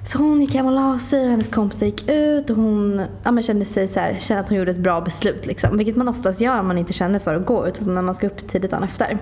Så 0.05 0.17
hon 0.17 0.41
gick 0.41 0.53
hem 0.53 0.65
och 0.65 0.71
la 0.71 0.99
sig 0.99 1.23
och 1.23 1.31
hennes 1.31 1.49
kompisar 1.49 1.85
gick 1.85 2.09
ut 2.09 2.49
och 2.49 2.55
hon 2.55 3.01
ja, 3.23 3.31
men 3.31 3.43
kände 3.43 3.65
sig 3.65 3.87
så 3.87 3.99
här, 3.99 4.17
kände 4.19 4.41
att 4.41 4.49
hon 4.49 4.57
gjorde 4.57 4.71
ett 4.71 4.77
bra 4.77 5.01
beslut. 5.01 5.45
Liksom. 5.45 5.77
Vilket 5.77 5.95
man 5.95 6.07
oftast 6.07 6.41
gör 6.41 6.59
om 6.59 6.67
man 6.67 6.77
inte 6.77 6.93
känner 6.93 7.19
för 7.19 7.35
att 7.35 7.45
gå 7.45 7.67
utan 7.67 7.95
när 7.95 8.01
man 8.01 8.15
ska 8.15 8.27
upp 8.27 8.47
tidigt 8.47 8.71
dagen 8.71 8.83
efter. 8.83 9.17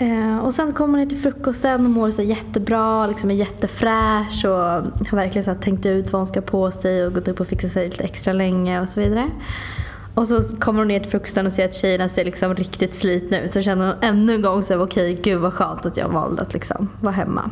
Eh, 0.00 0.38
och 0.38 0.54
sen 0.54 0.72
kommer 0.72 0.92
hon 0.92 0.98
ner 0.98 1.06
till 1.06 1.18
frukosten 1.18 1.84
och 1.84 1.90
mår 1.90 2.10
så 2.10 2.22
jättebra, 2.22 3.06
liksom 3.06 3.30
är 3.30 3.34
jättefräsch 3.34 4.44
och 4.44 4.50
har 4.50 5.16
verkligen 5.16 5.44
så 5.44 5.54
tänkt 5.54 5.86
ut 5.86 6.12
vad 6.12 6.20
hon 6.20 6.26
ska 6.26 6.40
på 6.40 6.70
sig 6.70 7.06
och 7.06 7.14
gått 7.14 7.28
upp 7.28 7.40
och 7.40 7.46
fixat 7.46 7.70
sig 7.70 7.88
lite 7.88 8.04
extra 8.04 8.32
länge 8.32 8.80
och 8.80 8.88
så 8.88 9.00
vidare. 9.00 9.30
Och 10.14 10.28
så 10.28 10.56
kommer 10.56 10.78
hon 10.78 10.88
ner 10.88 11.00
till 11.00 11.10
frukosten 11.10 11.46
och 11.46 11.52
ser 11.52 11.64
att 11.64 11.74
tjejerna 11.74 12.08
ser 12.08 12.24
liksom 12.24 12.54
riktigt 12.54 12.94
slitna 12.94 13.40
ut. 13.40 13.52
Så 13.52 13.62
känner 13.62 13.86
hon 13.86 13.96
ännu 14.00 14.34
en 14.34 14.42
gång 14.42 14.62
så 14.62 14.72
här, 14.72 14.82
okej, 14.82 15.20
gud 15.22 15.40
vad 15.40 15.52
skönt 15.52 15.86
att 15.86 15.96
jag 15.96 16.08
valde 16.08 16.42
att 16.42 16.52
liksom 16.52 16.88
vara 17.00 17.14
hemma. 17.14 17.50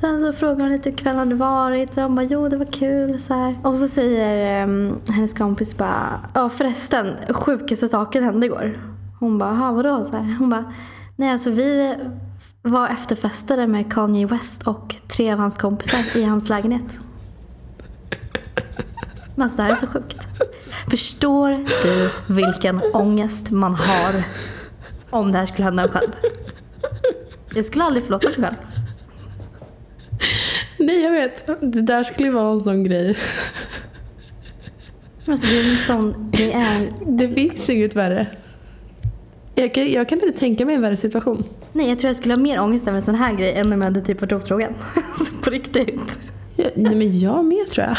Sen 0.00 0.20
så 0.20 0.32
frågar 0.32 0.60
hon 0.60 0.72
lite 0.72 0.90
hur 0.90 0.96
kvällen 0.96 1.18
hade 1.18 1.34
varit 1.34 1.96
och 1.96 2.02
hon 2.02 2.14
bara 2.14 2.26
jo 2.26 2.48
det 2.48 2.56
var 2.56 2.72
kul 2.72 3.20
så 3.20 3.34
här. 3.34 3.56
Och 3.62 3.76
så 3.76 3.88
säger 3.88 4.64
um, 4.64 4.94
hennes 5.08 5.34
kompis 5.34 5.78
bara 5.78 6.20
ja 6.34 6.48
förresten 6.48 7.06
sjukaste 7.30 7.88
saken 7.88 8.24
hände 8.24 8.46
igår. 8.46 8.93
Hon 9.20 9.38
bara 9.38 9.50
jaha 9.50 9.72
vadå? 9.72 10.04
Så 10.04 10.16
här. 10.16 10.36
Hon 10.38 10.50
bara 10.50 10.72
nej 11.16 11.30
alltså 11.30 11.50
vi 11.50 11.96
var 12.62 12.88
efterfestade 12.88 13.66
med 13.66 13.92
Kanye 13.92 14.26
West 14.26 14.66
och 14.66 14.94
tre 15.08 15.32
av 15.32 15.38
hans 15.38 15.56
kompisar 15.56 16.16
i 16.16 16.24
hans 16.24 16.48
lägenhet. 16.48 16.98
Men 19.34 19.42
alltså 19.42 19.56
det 19.56 19.62
här 19.62 19.70
är 19.70 19.74
så 19.74 19.86
sjukt. 19.86 20.18
Förstår 20.90 21.50
du 21.82 22.10
vilken 22.34 22.80
ångest 22.92 23.50
man 23.50 23.74
har 23.74 24.24
om 25.10 25.32
det 25.32 25.38
här 25.38 25.46
skulle 25.46 25.64
hända 25.64 25.82
en 25.82 25.88
själv? 25.88 26.10
Jag 27.54 27.64
skulle 27.64 27.84
aldrig 27.84 28.04
förlåta 28.04 28.28
mig 28.28 28.36
själv. 28.36 28.56
Nej 30.78 31.02
jag 31.02 31.12
vet, 31.12 31.46
det 31.46 31.82
där 31.82 32.04
skulle 32.04 32.30
vara 32.30 32.52
en 32.52 32.60
sån 32.60 32.84
grej. 32.84 33.18
Alltså, 35.26 35.46
det, 35.46 35.58
är 35.60 35.70
en 35.70 35.76
sån, 35.76 36.30
det, 36.30 36.52
är... 36.52 36.92
det 37.06 37.28
finns 37.28 37.70
inget 37.70 37.96
värre. 37.96 38.26
Jag 39.54 39.74
kan, 39.74 39.92
jag 39.92 40.08
kan 40.08 40.20
inte 40.20 40.38
tänka 40.38 40.66
mig 40.66 40.74
en 40.74 40.82
värre 40.82 40.96
situation. 40.96 41.44
Nej, 41.72 41.88
jag 41.88 41.98
tror 41.98 42.08
jag 42.08 42.16
skulle 42.16 42.34
ha 42.34 42.40
mer 42.40 42.60
ångest 42.60 42.88
över 42.88 42.96
en 42.96 43.02
sån 43.02 43.14
här 43.14 43.34
grej 43.34 43.52
än 43.52 43.72
om 43.72 43.80
jag 43.80 43.88
hade 43.88 44.00
typ 44.00 44.20
varit 44.20 44.32
otrogen. 44.32 44.74
Alltså, 45.14 45.34
på 45.42 45.50
riktigt. 45.50 46.18
Ja, 46.56 46.66
nej, 46.74 46.94
men 46.94 47.18
jag 47.18 47.44
med 47.44 47.68
tror 47.68 47.86
jag. 47.86 47.96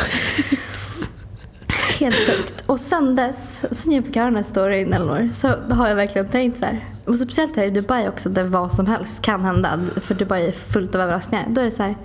Helt 1.99 2.15
sjukt. 2.15 2.63
Och 2.65 2.79
sen 2.79 3.15
dess, 3.15 3.65
sen 3.71 3.91
jag 3.91 4.05
fick 4.05 4.15
höra 4.15 4.25
den 4.25 4.35
här 4.35 4.43
storyn 4.43 4.93
Elinor, 4.93 5.29
så 5.33 5.47
har 5.47 5.87
jag 5.87 5.95
verkligen 5.95 6.27
tänkt 6.27 6.59
så 6.59 6.65
här. 6.65 6.85
Och 7.05 7.17
speciellt 7.17 7.55
här 7.55 7.63
i 7.63 7.69
Dubai 7.69 8.07
också 8.09 8.29
där 8.29 8.43
vad 8.43 8.73
som 8.73 8.87
helst 8.87 9.21
kan 9.21 9.41
hända. 9.41 9.79
För 10.01 10.15
Dubai 10.15 10.47
är 10.47 10.51
fullt 10.51 10.95
av 10.95 11.01
överraskningar. 11.01 11.45
Då 11.49 11.61
är 11.61 11.65
det 11.65 11.71
så 11.71 11.83
här. 11.83 11.97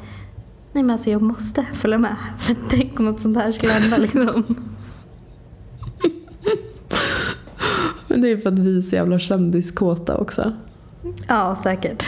Nej 0.73 0.83
men 0.83 0.91
alltså 0.91 1.11
jag 1.11 1.23
måste 1.23 1.67
följa 1.75 1.99
med. 1.99 2.17
För 2.39 2.57
tänk 2.71 3.01
om 3.01 3.07
något 3.07 3.21
sånt 3.21 3.37
här 3.37 3.53
skulle 3.53 3.73
hända 3.73 3.97
liksom. 3.97 4.57
Men 8.21 8.29
det 8.29 8.33
är 8.33 8.37
för 8.37 8.49
att 8.49 8.59
vi 8.59 8.79
är 8.79 8.83
så 8.83 8.97
jävla 8.97 9.19
kändiskåta 9.19 10.17
också. 10.17 10.53
Ja, 11.29 11.57
säkert. 11.63 12.05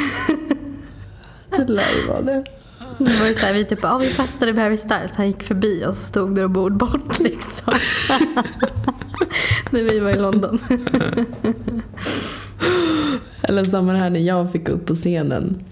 Det 1.50 1.69
lär 1.69 1.97
ju 2.00 2.07
vara 2.09 2.23
det. 2.23 2.45
Det 2.99 3.21
var 3.21 3.26
ju 3.28 3.35
såhär, 3.35 3.54
vi 3.54 3.64
typ 3.64 3.78
ja, 3.83 3.99
vi 3.99 4.07
festade 4.07 4.52
med 4.52 4.64
Harry 4.64 4.76
Styles, 4.76 5.16
han 5.16 5.26
gick 5.26 5.42
förbi 5.42 5.85
och 5.87 5.95
så 5.95 6.02
stod 6.02 6.35
där 6.35 6.45
och 6.45 6.50
bord 6.50 6.76
bort 6.76 7.19
liksom. 7.21 7.75
när 9.71 9.83
vi 9.83 9.99
var 10.00 10.11
i 10.11 10.19
London. 10.19 10.59
Eller 13.42 13.64
samma 13.64 13.92
här 13.92 14.11
när 14.11 14.21
jag 14.21 14.52
fick 14.52 14.69
upp 14.69 14.87
på 14.87 14.95
scenen 14.95 15.64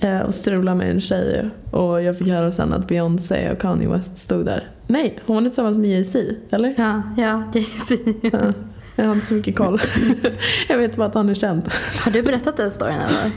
eh, 0.00 0.20
och 0.20 0.34
strula 0.34 0.74
med 0.74 0.90
en 0.90 1.00
tjej 1.00 1.50
och 1.70 2.02
jag 2.02 2.18
fick 2.18 2.28
höra 2.28 2.52
sen 2.52 2.72
att 2.72 2.88
Beyoncé 2.88 3.50
och 3.50 3.58
Kanye 3.58 3.88
West 3.88 4.18
stod 4.18 4.44
där. 4.46 4.70
Nej, 4.86 5.18
hon 5.26 5.36
var 5.36 5.42
tillsammans 5.42 5.76
med 5.76 5.90
Jay-Z, 5.90 6.34
eller? 6.50 6.74
Ja, 6.78 7.02
ja, 7.16 7.42
Jay-Z. 7.54 7.96
Ja, 8.32 8.52
jag 8.96 9.04
har 9.04 9.12
inte 9.12 9.26
så 9.26 9.34
mycket 9.34 9.56
koll. 9.56 9.80
jag 10.68 10.78
vet 10.78 10.96
bara 10.96 11.08
att 11.08 11.14
han 11.14 11.28
är 11.28 11.34
känd. 11.34 11.68
Har 12.04 12.12
du 12.12 12.22
berättat 12.22 12.56
den 12.56 12.70
storyn 12.70 12.96
eller? 12.98 13.30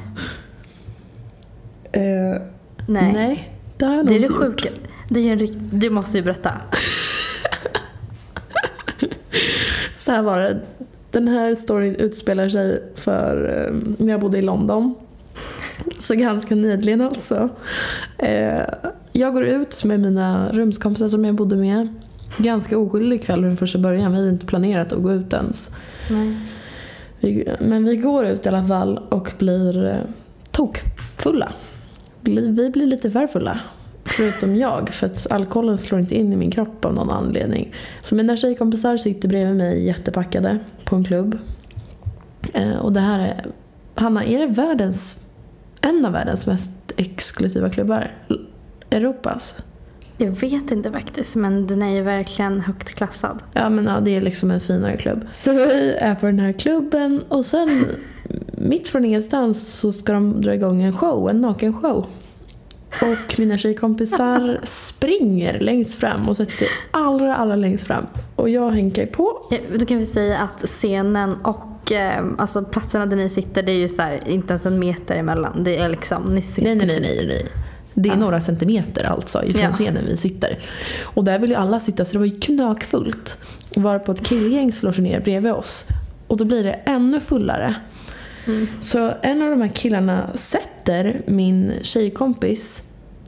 Eh, 1.92 2.42
Nej. 2.88 3.14
nej, 3.14 3.54
det 3.78 3.86
har 3.86 3.96
jag 3.96 4.06
nog 4.06 4.08
Det 4.08 4.16
är 4.16 4.20
det 4.20 4.26
inte 4.26 4.34
gjort. 4.34 4.42
sjuka. 4.44 4.70
Det 5.10 5.20
är 5.20 5.32
en 5.32 5.40
rikt... 5.40 5.58
Du 5.60 5.90
måste 5.90 6.18
ju 6.18 6.24
berätta. 6.24 6.52
Så 9.98 10.12
här 10.12 10.22
var 10.22 10.40
det. 10.40 10.60
Den 11.12 11.28
här 11.28 11.56
storyn 11.56 11.96
utspelar 11.96 12.50
sig 12.50 12.84
för 12.96 13.66
eh, 13.68 13.74
när 14.06 14.12
jag 14.14 14.20
bodde 14.22 14.38
i 14.38 14.42
London. 14.42 14.96
Så 16.00 16.16
ganska 16.16 16.56
nyligen 16.56 17.02
alltså. 17.02 17.50
Eh, 18.18 18.62
jag 19.12 19.34
går 19.34 19.44
ut 19.46 19.84
med 19.84 20.00
mina 20.00 20.50
rumskompisar 20.50 21.08
som 21.08 21.26
jag 21.26 21.36
bodde 21.36 21.56
med. 21.56 21.94
Ganska 22.38 22.78
oskyldig 22.78 23.24
kväll 23.24 23.42
från 23.42 23.58
första 23.58 23.80
början. 23.80 24.12
Vi 24.12 24.18
hade 24.18 24.30
inte 24.30 24.46
planerat 24.46 24.94
att 24.94 25.04
gå 25.04 25.14
ut 25.14 25.34
ens. 25.34 25.72
Vi, 27.20 27.56
men 27.60 27.86
vi 27.86 27.96
går 27.96 28.26
ut 28.26 28.46
i 28.46 28.50
alla 28.50 28.64
fall 28.64 28.98
och 28.98 29.32
blir 29.38 29.86
eh, 29.86 29.98
tokfulla. 30.52 31.54
Vi 32.22 32.52
blir 32.72 32.86
lite 32.86 33.12
för 33.12 33.28
fulla. 33.28 33.60
Förutom 34.06 34.56
jag, 34.56 34.90
för 34.90 35.08
att 35.08 35.32
alkoholen 35.32 35.78
slår 35.78 36.02
inte 36.02 36.16
in 36.16 36.34
i 36.34 36.36
min 36.36 36.52
kropp 36.52 36.86
av 36.86 36.94
någon 36.94 37.10
anledning. 37.10 37.74
Så 38.04 38.16
mina 38.16 38.38
tjejkompisar 38.38 38.98
sitter 38.98 39.30
bredvid 39.30 39.56
mig 39.56 39.86
jättepackade 39.86 40.60
på 40.86 40.96
en 40.96 41.04
klubb. 41.04 41.38
Eh, 42.54 42.78
och 42.78 42.94
det 42.94 43.00
här 43.00 43.20
är, 43.20 43.46
Hanna, 43.96 44.26
är 44.26 44.40
det 44.40 44.48
världens, 44.48 45.26
en 45.82 46.06
av 46.06 46.12
världens 46.12 46.48
mest 46.48 46.72
exklusiva 46.98 47.70
klubbar? 47.70 48.12
Europas? 48.90 49.56
Jag 50.18 50.32
vet 50.32 50.72
inte 50.72 50.92
faktiskt, 50.92 51.36
men 51.36 51.68
den 51.68 51.82
är 51.82 51.96
ju 51.96 52.02
verkligen 52.02 52.62
högt 52.62 52.96
klassad. 52.96 53.40
Ja 53.54 53.70
men 53.70 53.86
ja, 53.86 54.00
det 54.00 54.16
är 54.16 54.22
liksom 54.22 54.52
en 54.52 54.62
finare 54.62 54.98
klubb. 54.98 55.28
Så 55.32 55.52
vi 55.52 55.94
är 56.00 56.16
på 56.16 56.26
den 56.26 56.40
här 56.40 56.52
klubben 56.54 57.22
och 57.28 57.46
sen 57.46 57.86
mitt 58.52 58.88
från 58.88 59.06
ingenstans 59.06 59.74
så 59.74 59.92
ska 59.92 60.14
de 60.14 60.42
dra 60.42 60.54
igång 60.54 60.82
en 60.84 60.98
show, 60.98 61.30
en 61.30 61.42
nakenshow. 61.42 62.06
Och 63.02 63.40
mina 63.40 63.58
tjejkompisar 63.58 64.60
springer 64.64 65.60
längst 65.60 66.00
fram 66.00 66.30
och 66.30 66.38
sätter 66.38 66.52
sig 66.52 66.68
allra, 66.92 67.36
allra 67.36 67.56
längst 67.56 67.88
fram. 67.88 68.06
Och 68.36 68.50
jag 68.50 68.72
hänkar 68.72 69.06
på. 69.06 69.48
Ja, 69.50 69.58
Då 69.80 69.86
kan 69.86 69.98
vi 69.98 70.06
säga 70.06 70.38
att 70.38 70.62
scenen 70.62 71.34
och 71.44 71.92
eh, 71.92 72.26
alltså 72.38 72.64
platserna 72.64 73.06
där 73.06 73.18
ni 73.18 73.30
sitter, 73.30 73.64
det 73.64 73.72
är 73.72 73.78
ju 73.78 73.90
så 73.90 74.02
här, 74.02 74.28
inte 74.28 74.52
ens 74.52 74.66
en 74.66 74.80
meter 74.80 75.16
emellan. 75.16 75.64
Det 75.64 75.78
är 75.78 75.90
liksom, 75.90 76.24
ni 76.36 76.42
sitter 76.42 76.76
Nej, 76.76 76.88
nej, 76.88 77.00
nej, 77.02 77.18
typ- 77.18 77.28
nej, 77.28 77.28
nej. 77.28 77.46
Det 78.00 78.10
är 78.10 78.14
Ja. 78.14 78.20
några 78.20 78.42
centimeter 78.42 79.04
alltså 79.04 79.44
ifrån 79.44 79.62
Ja. 79.62 79.72
scenen 79.72 80.06
vi 80.06 80.18
sitter. 80.18 80.60
Och 81.04 81.24
där 81.24 81.40
vill 81.40 81.50
ju 81.50 81.56
alla 81.56 81.80
sitta 81.80 82.06
så 82.06 82.12
det 82.14 82.20
var 82.20 82.26
ju 82.26 82.40
knökfullt. 82.40 83.38
Varpå 83.76 84.12
ett 84.12 84.24
killgäng 84.26 84.72
slår 84.72 84.92
sig 84.92 85.04
ner 85.04 85.20
bredvid 85.20 85.52
oss. 85.52 85.86
Och 86.28 86.38
då 86.38 86.46
blir 86.46 86.64
det 86.64 86.72
ännu 86.72 87.20
fullare. 87.20 87.76
Mm. 88.48 88.68
Så 88.82 89.14
en 89.22 89.42
av 89.42 89.50
de 89.50 89.62
här 89.62 89.68
killarna 89.76 90.30
sätter 90.34 91.22
min 91.28 91.72
tjejkompis 91.82 92.84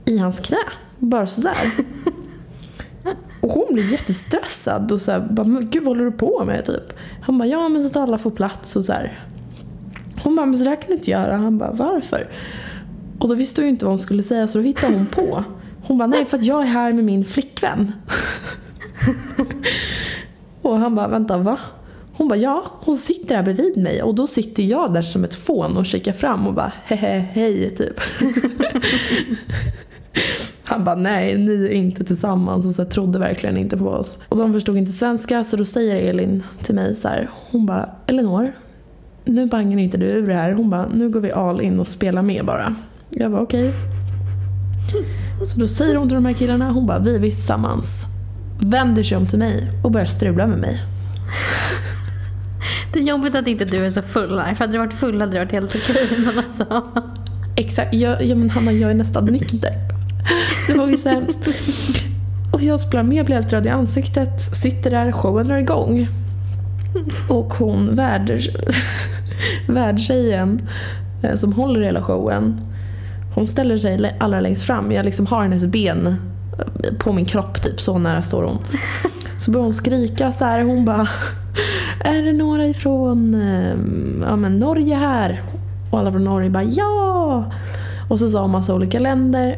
i 0.06 0.18
hans 0.18 0.40
knä. 0.40 0.58
Bara 0.98 1.28
sådär. 1.28 1.56
Och 3.42 3.50
hon 3.52 3.74
blir 3.74 3.92
jättestressad 3.92 4.92
och 4.92 5.02
såhär, 5.02 5.20
bara, 5.32 5.48
"Men 5.48 5.70
gud 5.70 5.84
vad 5.84 5.98
håller 5.98 6.06
du 6.06 6.12
på 6.18 6.44
med? 6.46 6.66
Typ. 6.66 6.94
Han 7.22 7.38
bara, 7.38 7.48
ja 7.48 7.70
men 7.70 7.82
så 7.84 7.88
att 7.90 7.96
alla 7.96 8.18
får 8.18 8.32
plats 8.32 8.76
och 8.76 8.86
så 8.86 8.94
här. 8.94 9.20
Hon 10.24 10.36
bara, 10.36 10.46
men 10.46 10.58
så 10.58 10.64
där 10.64 10.76
kan 10.76 10.88
du 10.88 10.94
inte 10.94 11.12
göra. 11.12 11.38
Han 11.38 11.58
bara, 11.58 11.72
varför? 11.72 12.28
Och 13.20 13.30
då 13.30 13.36
visste 13.36 13.62
hon 13.62 13.66
ju 13.66 13.70
inte 13.70 13.86
vad 13.86 13.92
hon 13.92 14.00
skulle 14.00 14.24
säga 14.24 14.48
så 14.48 14.58
då 14.58 14.64
hittade 14.64 14.94
hon 14.94 15.06
på. 15.06 15.44
Hon 15.84 15.98
bara, 15.98 16.08
nej 16.08 16.26
för 16.26 16.38
att 16.38 16.46
jag 16.46 16.62
är 16.62 16.66
här 16.66 16.94
med 16.94 17.04
min 17.04 17.26
flickvän. 17.26 17.92
och 20.62 20.80
han 20.80 20.96
bara, 20.96 21.08
vänta 21.08 21.38
va? 21.38 21.60
Hon 22.14 22.28
bara, 22.28 22.40
ja 22.40 22.64
hon 22.80 22.98
sitter 22.98 23.36
här 23.36 23.44
bredvid 23.44 23.78
mig 23.78 24.04
och 24.04 24.16
då 24.16 24.28
sitter 24.28 24.64
jag 24.64 24.94
där 24.94 25.02
som 25.02 25.24
ett 25.24 25.36
fån 25.36 25.78
och 25.78 25.86
kikar 25.86 26.14
fram 26.14 26.48
och 26.48 26.54
bara, 26.54 26.72
hehe 26.84 27.26
hej 27.32 27.76
typ. 27.76 28.00
Han 30.64 30.84
bara, 30.84 30.96
nej 30.96 31.38
ni 31.38 31.66
är 31.66 31.72
inte 31.72 32.04
tillsammans 32.04 32.66
och 32.66 32.72
så 32.72 32.84
här, 32.84 32.90
trodde 32.90 33.20
verkligen 33.20 33.58
inte 33.58 33.78
på 33.78 33.90
oss. 33.90 34.20
Och 34.30 34.38
de 34.38 34.54
förstod 34.54 34.78
inte 34.78 34.92
svenska 34.92 35.44
så 35.44 35.58
då 35.58 35.66
säger 35.66 36.10
Elin 36.10 36.44
till 36.64 36.76
mig 36.76 36.96
så 36.96 37.08
här, 37.08 37.30
hon 37.52 37.66
bara, 37.66 37.90
Elinor, 38.08 38.54
nu 39.26 39.46
bangar 39.46 39.78
inte 39.78 39.98
du 39.98 40.06
ur 40.06 40.28
det 40.28 40.34
här. 40.34 40.52
Hon 40.52 40.70
bara, 40.70 40.88
nu 40.88 41.10
går 41.10 41.20
vi 41.20 41.32
all 41.32 41.62
in 41.62 41.80
och 41.80 41.88
spelar 41.88 42.22
med 42.22 42.46
bara. 42.46 42.76
Jag 43.10 43.32
bara, 43.32 43.42
okej. 43.42 43.74
Så 45.46 45.60
då 45.60 45.68
säger 45.68 45.96
hon 45.96 46.10
till 46.10 46.16
de 46.16 46.26
här 46.26 46.34
killarna, 46.34 46.72
hon 46.72 46.86
bara, 46.86 47.00
vi 47.00 47.16
är 47.16 47.20
tillsammans. 47.20 48.06
Vänder 48.60 49.04
sig 49.04 49.18
om 49.18 49.28
till 49.28 49.40
mig 49.40 49.72
och 49.84 49.92
börjar 49.92 50.06
strula 50.06 50.48
med 50.48 50.60
mig. 50.60 50.82
Det 52.94 53.00
är 53.00 53.04
jobbigt 53.04 53.36
att 53.36 53.48
inte 53.48 53.66
du 53.66 53.86
är 53.86 53.90
så 53.90 54.02
full 54.02 54.40
här. 54.40 54.56
För 54.56 54.64
hade 54.64 54.72
du 54.72 54.78
varit 54.78 54.94
full 54.94 55.22
hade 55.22 55.34
det 55.34 55.40
varit 55.40 55.52
helt 55.52 55.76
okej. 55.76 56.10
Men 56.26 56.38
alltså. 56.38 56.84
Exakt, 57.56 57.94
jag, 57.94 58.24
ja, 58.24 58.36
men 58.36 58.50
Hanna 58.50 58.72
jag 58.72 58.92
är 58.92 58.96
nästan 58.96 59.26
nykter. 59.26 59.74
Det 60.68 60.74
var 60.74 60.88
ju 60.88 60.98
så 60.98 61.10
hemskt. 61.10 61.48
Och 62.54 62.62
jag 62.62 62.80
spelar 62.80 63.04
med, 63.04 63.26
blir 63.26 63.36
helt 63.36 63.54
röd 63.54 63.66
i 63.66 63.70
ansiktet, 63.70 64.42
sitter 64.42 64.92
där, 64.92 65.12
showen 65.12 65.48
drar 65.48 65.58
igång. 65.58 66.08
Och 67.30 67.54
hon, 67.54 67.96
värd, 67.96 68.42
värdtjejen 69.68 70.62
eh, 71.24 71.36
som 71.36 71.54
håller 71.54 71.82
hela 71.82 72.04
showen, 72.04 72.62
hon 73.40 73.48
ställer 73.48 73.78
sig 73.78 74.16
allra 74.20 74.40
längst 74.42 74.66
fram. 74.66 74.92
Jag 74.92 75.06
liksom 75.06 75.26
har 75.28 75.44
hennes 75.44 75.66
ben 75.66 76.08
eh, 76.08 76.94
på 76.98 77.14
min 77.14 77.26
kropp 77.26 77.62
typ. 77.64 77.82
Så 77.82 77.98
nära 77.98 78.22
står 78.22 78.44
hon. 78.44 78.58
Så 79.38 79.52
börjar 79.52 79.64
hon 79.64 79.74
skrika 79.74 80.32
så 80.32 80.46
här. 80.46 80.64
Hon 80.64 80.86
bara 80.86 81.08
Är 82.00 82.22
det 82.22 82.34
några 82.34 82.68
ifrån 82.68 83.34
ehm, 83.34 84.24
ja, 84.28 84.36
men 84.36 84.60
Norge 84.60 84.96
här? 84.96 85.44
Och 85.92 86.00
alla 86.00 86.12
från 86.12 86.24
Norge 86.24 86.50
bara 86.50 86.64
ja! 86.64 87.52
Och 88.10 88.20
så 88.20 88.30
sa 88.30 88.42
hon 88.42 88.52
massa 88.52 88.74
olika 88.74 89.00
länder. 89.00 89.58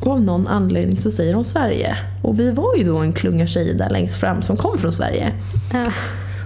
Och 0.00 0.12
av 0.12 0.22
någon 0.22 0.48
anledning 0.48 0.96
så 0.96 1.10
säger 1.10 1.34
hon 1.34 1.44
Sverige. 1.44 1.96
Och 2.22 2.40
vi 2.40 2.50
var 2.50 2.76
ju 2.76 2.84
då 2.84 2.98
en 2.98 3.12
klunga 3.12 3.46
tjejer 3.46 3.74
där 3.74 3.90
längst 3.90 4.20
fram 4.20 4.42
som 4.42 4.56
kom 4.56 4.78
från 4.78 4.92
Sverige. 4.92 5.32
Ja. 5.72 5.92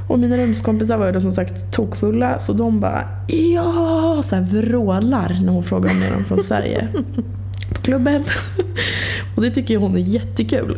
Och 0.08 0.18
mina 0.18 0.36
rumskompisar 0.36 0.96
var 0.98 1.06
ju 1.06 1.12
då 1.12 1.20
som 1.20 1.32
sagt 1.32 1.72
tokfulla 1.72 2.38
så 2.38 2.52
de 2.52 2.80
bara 2.80 3.08
ja, 3.28 4.20
så 4.24 4.36
här 4.36 4.42
vrålar 4.42 5.38
när 5.44 5.52
hon 5.52 5.62
frågar 5.64 5.90
om 5.90 6.02
är 6.02 6.10
de 6.18 6.24
från 6.24 6.38
Sverige. 6.38 6.88
På 7.74 7.82
klubben. 7.82 8.24
Och 9.36 9.42
det 9.42 9.50
tycker 9.50 9.76
hon 9.78 9.94
är 9.94 9.98
jättekul. 10.00 10.76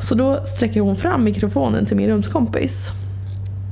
Så 0.00 0.14
då 0.14 0.44
sträcker 0.44 0.80
hon 0.80 0.96
fram 0.96 1.24
mikrofonen 1.24 1.86
till 1.86 1.96
min 1.96 2.08
rumskompis. 2.08 2.90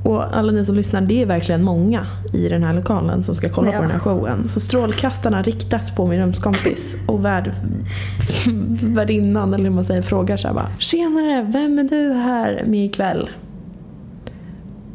Och 0.03 0.37
alla 0.37 0.51
ni 0.51 0.65
som 0.65 0.75
lyssnar, 0.75 1.01
det 1.01 1.21
är 1.21 1.25
verkligen 1.25 1.63
många 1.63 2.05
i 2.33 2.49
den 2.49 2.63
här 2.63 2.73
lokalen 2.73 3.23
som 3.23 3.35
ska 3.35 3.49
kolla 3.49 3.67
Ja. 3.71 3.75
på 3.77 3.81
den 3.81 3.91
här 3.91 3.99
showen. 3.99 4.49
Så 4.49 4.59
strålkastarna 4.59 5.41
riktas 5.41 5.95
på 5.95 6.05
min 6.07 6.19
rumskompis 6.19 6.95
och 7.07 7.25
värd, 7.25 7.51
värdinnan, 8.83 9.53
eller 9.53 9.63
hur 9.63 9.71
man 9.71 9.85
säger, 9.85 10.01
frågar 10.01 10.37
så 10.37 10.47
här 10.47 10.55
bara 10.55 10.69
Tjenare, 10.79 11.47
vem 11.53 11.79
är 11.79 11.83
du 11.83 12.13
här 12.13 12.63
med 12.67 12.85
ikväll? 12.85 13.29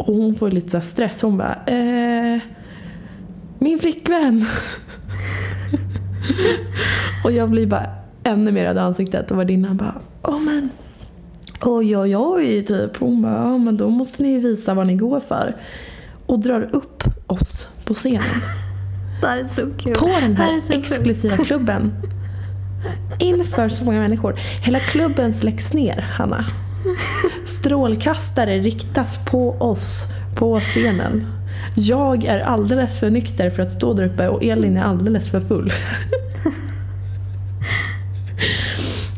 Och 0.00 0.14
hon 0.14 0.34
får 0.34 0.50
lite 0.50 0.68
så 0.68 0.80
stress. 0.80 1.22
Hon 1.22 1.38
bara 1.38 1.54
eh, 1.66 2.40
Min 3.58 3.78
flickvän. 3.78 4.46
och 7.24 7.32
jag 7.32 7.50
blir 7.50 7.66
bara 7.66 7.86
ännu 8.24 8.52
mer 8.52 8.64
röd 8.64 8.76
i 8.76 8.78
ansiktet 8.78 9.30
och 9.30 9.38
värdinnan 9.38 9.76
bara 9.76 9.94
Åh 10.22 10.40
men 10.40 10.70
Oj 11.62 11.96
oj 11.96 12.16
oj 12.16 12.64
typ. 12.64 12.96
Hon 12.96 13.22
bara 13.22 13.32
ja 13.32 13.58
men 13.58 13.76
då 13.76 13.88
måste 13.88 14.22
ni 14.22 14.38
visa 14.38 14.74
vad 14.74 14.86
ni 14.86 14.94
går 14.94 15.20
för. 15.20 15.56
Och 16.26 16.38
drar 16.38 16.68
upp 16.72 17.04
oss 17.26 17.68
på 17.84 17.94
scenen. 17.94 18.22
Det 19.20 19.26
här 19.26 19.38
är 19.38 19.44
så 19.44 19.66
kul. 19.78 19.94
På 19.94 20.06
den 20.06 20.36
här 20.36 20.56
är 20.56 20.60
så 20.60 20.72
kul. 20.72 20.80
exklusiva 20.80 21.36
klubben. 21.36 21.92
Inför 23.18 23.68
så 23.68 23.84
många 23.84 24.00
människor. 24.00 24.36
Hela 24.64 24.78
klubben 24.78 25.34
släcks 25.34 25.72
ner, 25.72 26.00
Hanna. 26.00 26.44
Strålkastare 27.46 28.58
riktas 28.58 29.18
på 29.24 29.50
oss 29.58 30.06
på 30.34 30.60
scenen. 30.60 31.26
Jag 31.74 32.24
är 32.24 32.40
alldeles 32.40 33.00
för 33.00 33.10
nykter 33.10 33.50
för 33.50 33.62
att 33.62 33.72
stå 33.72 33.94
där 33.94 34.04
uppe 34.04 34.28
och 34.28 34.44
Elin 34.44 34.76
är 34.76 34.82
alldeles 34.82 35.30
för 35.30 35.40
full. 35.40 35.72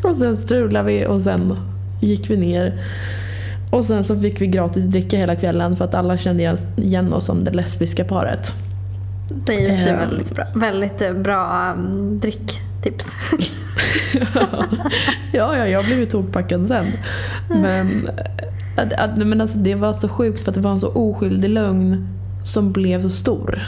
och 0.03 0.17
sen 0.17 0.37
strulade 0.37 0.87
vi 0.89 1.07
och 1.07 1.21
sen 1.21 1.57
gick 2.01 2.31
vi 2.31 2.37
ner. 2.37 2.85
Och 3.71 3.85
sen 3.85 4.05
så 4.05 4.19
fick 4.19 4.41
vi 4.41 4.47
gratis 4.47 4.85
dricka 4.85 5.17
hela 5.17 5.37
kvällen 5.37 5.77
för 5.77 5.85
att 5.85 5.95
alla 5.95 6.19
kände 6.19 6.57
igen 6.77 7.13
oss 7.13 7.27
som 7.27 7.45
det 7.45 7.51
lesbiska 7.51 8.05
paret. 8.05 8.53
Det 9.29 9.67
är 9.67 9.77
sig 9.79 9.91
Ehm. 9.91 9.99
väldigt 9.99 10.35
bra, 10.35 10.45
väldigt 10.55 11.17
bra 11.17 11.73
um, 11.77 12.21
dricktips. 12.21 13.07
ja, 15.33 15.57
ja, 15.57 15.67
jag 15.69 15.85
blev 15.85 15.99
ju 15.99 16.07
tokpackad 16.07 16.67
sen. 16.67 16.87
Men, 17.49 18.11
att, 18.77 18.93
att, 18.93 19.17
men 19.19 19.41
alltså, 19.41 19.59
det 19.59 19.75
var 19.75 19.93
så 19.93 20.09
sjukt 20.09 20.41
för 20.41 20.51
att 20.51 20.55
det 20.55 20.61
var 20.61 20.71
en 20.71 20.81
så 20.81 20.89
oskyldig 20.89 21.51
lögn 21.51 22.09
som 22.45 22.73
blev 22.73 23.03
så 23.03 23.09
stor. 23.09 23.63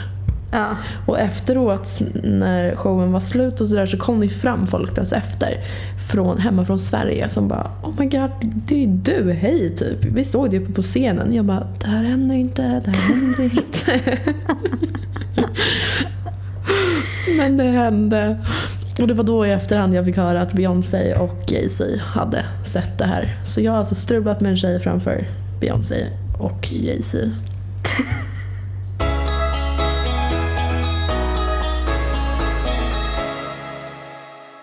ja. 0.51 0.77
Och 1.05 1.19
efteråt 1.19 1.99
när 2.23 2.75
showen 2.75 3.11
var 3.11 3.19
slut 3.19 3.61
och 3.61 3.67
sådär 3.67 3.85
så 3.85 3.97
kom 3.97 4.19
det 4.19 4.29
fram 4.29 4.67
folk 4.67 4.95
där 4.95 5.15
efter 5.15 5.63
från, 6.11 6.37
hemma 6.37 6.65
från 6.65 6.79
Sverige 6.79 7.29
som 7.29 7.47
bara 7.47 7.71
Oh 7.83 7.93
my 7.99 8.05
god, 8.05 8.31
det 8.41 8.83
är 8.83 8.87
du, 8.87 9.31
hej 9.31 9.75
typ. 9.75 10.03
Vi 10.03 10.23
såg 10.23 10.49
dig 10.49 10.59
uppe 10.59 10.73
på 10.73 10.81
scenen. 10.81 11.33
Jag 11.33 11.45
bara, 11.45 11.67
det 11.79 11.87
här 11.87 12.03
händer 12.03 12.35
inte, 12.35 12.81
det 12.85 12.91
här 12.91 13.13
händer 13.13 13.43
inte. 13.43 14.19
Men 17.37 17.57
det 17.57 17.63
hände. 17.63 18.37
Och 19.01 19.07
det 19.07 19.13
var 19.13 19.23
då 19.23 19.45
i 19.45 19.51
efterhand 19.51 19.93
jag 19.93 20.05
fick 20.05 20.17
höra 20.17 20.41
att 20.41 20.53
Beyoncé 20.53 21.15
och 21.15 21.37
Jay-Z 21.47 21.97
hade 21.99 22.45
sett 22.63 22.97
det 22.97 23.05
här. 23.05 23.35
Så 23.45 23.61
jag 23.61 23.71
har 23.71 23.79
alltså 23.79 23.95
strulat 23.95 24.41
med 24.41 24.49
en 24.49 24.57
tjej 24.57 24.79
framför 24.79 25.27
Beyoncé 25.59 26.07
och 26.39 26.71
Jay-Z. 26.71 27.17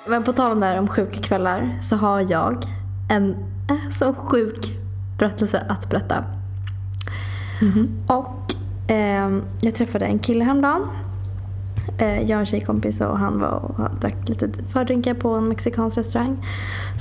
Men 0.06 0.24
på 0.24 0.32
tal 0.32 0.52
om 0.52 0.60
där 0.60 0.78
om 0.78 0.88
sjuka 0.88 1.18
kvällar 1.18 1.78
så 1.80 1.96
har 1.96 2.30
jag 2.30 2.64
en 3.08 3.36
äh, 3.70 3.90
så 3.90 4.14
sjuk 4.14 4.72
berättelse 5.18 5.66
att 5.68 5.90
berätta. 5.90 6.24
Och 8.06 8.54
ehm, 8.86 9.42
jag 9.60 9.74
träffade 9.74 10.04
en 10.04 10.18
kille 10.18 10.44
häromdagen. 10.44 10.88
Eh, 11.98 12.22
jag 12.22 12.36
och 12.36 12.40
en 12.40 12.46
tjejkompis 12.46 13.00
och 13.00 13.18
han 13.18 13.40
var 13.40 13.50
och 13.50 14.00
drack 14.00 14.28
lite 14.28 14.48
fördrinkar 14.72 15.14
på 15.14 15.28
en 15.28 15.48
mexikansk 15.48 15.98
restaurang. 15.98 16.46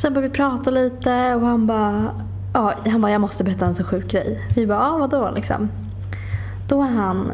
Sen 0.02 0.14
började 0.14 0.28
vi 0.28 0.36
prata 0.36 0.70
lite 0.70 1.36
och 1.36 1.48
han 1.48 1.68
bara, 1.68 2.12
ja, 2.54 2.74
han 2.86 3.02
bara 3.02 3.12
jag 3.12 3.22
måste 3.22 3.44
berätta 3.44 3.66
en 3.66 3.76
så 3.76 3.84
sjuk 3.84 4.12
grej. 4.12 4.42
Vi 4.56 4.68
bara, 4.68 4.80
ja 4.80 4.98
vadå 4.98 5.32
liksom? 5.36 5.70
Då 6.68 6.82
han, 6.82 7.32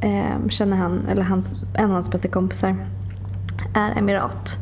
eh, 0.00 0.48
känner 0.48 0.76
han, 0.76 1.06
eller 1.10 1.22
hans, 1.22 1.54
en 1.74 1.84
av 1.84 1.90
hans 1.90 2.10
bästa 2.10 2.28
kompisar 2.28 2.76
är 3.74 3.98
emirat 3.98 4.56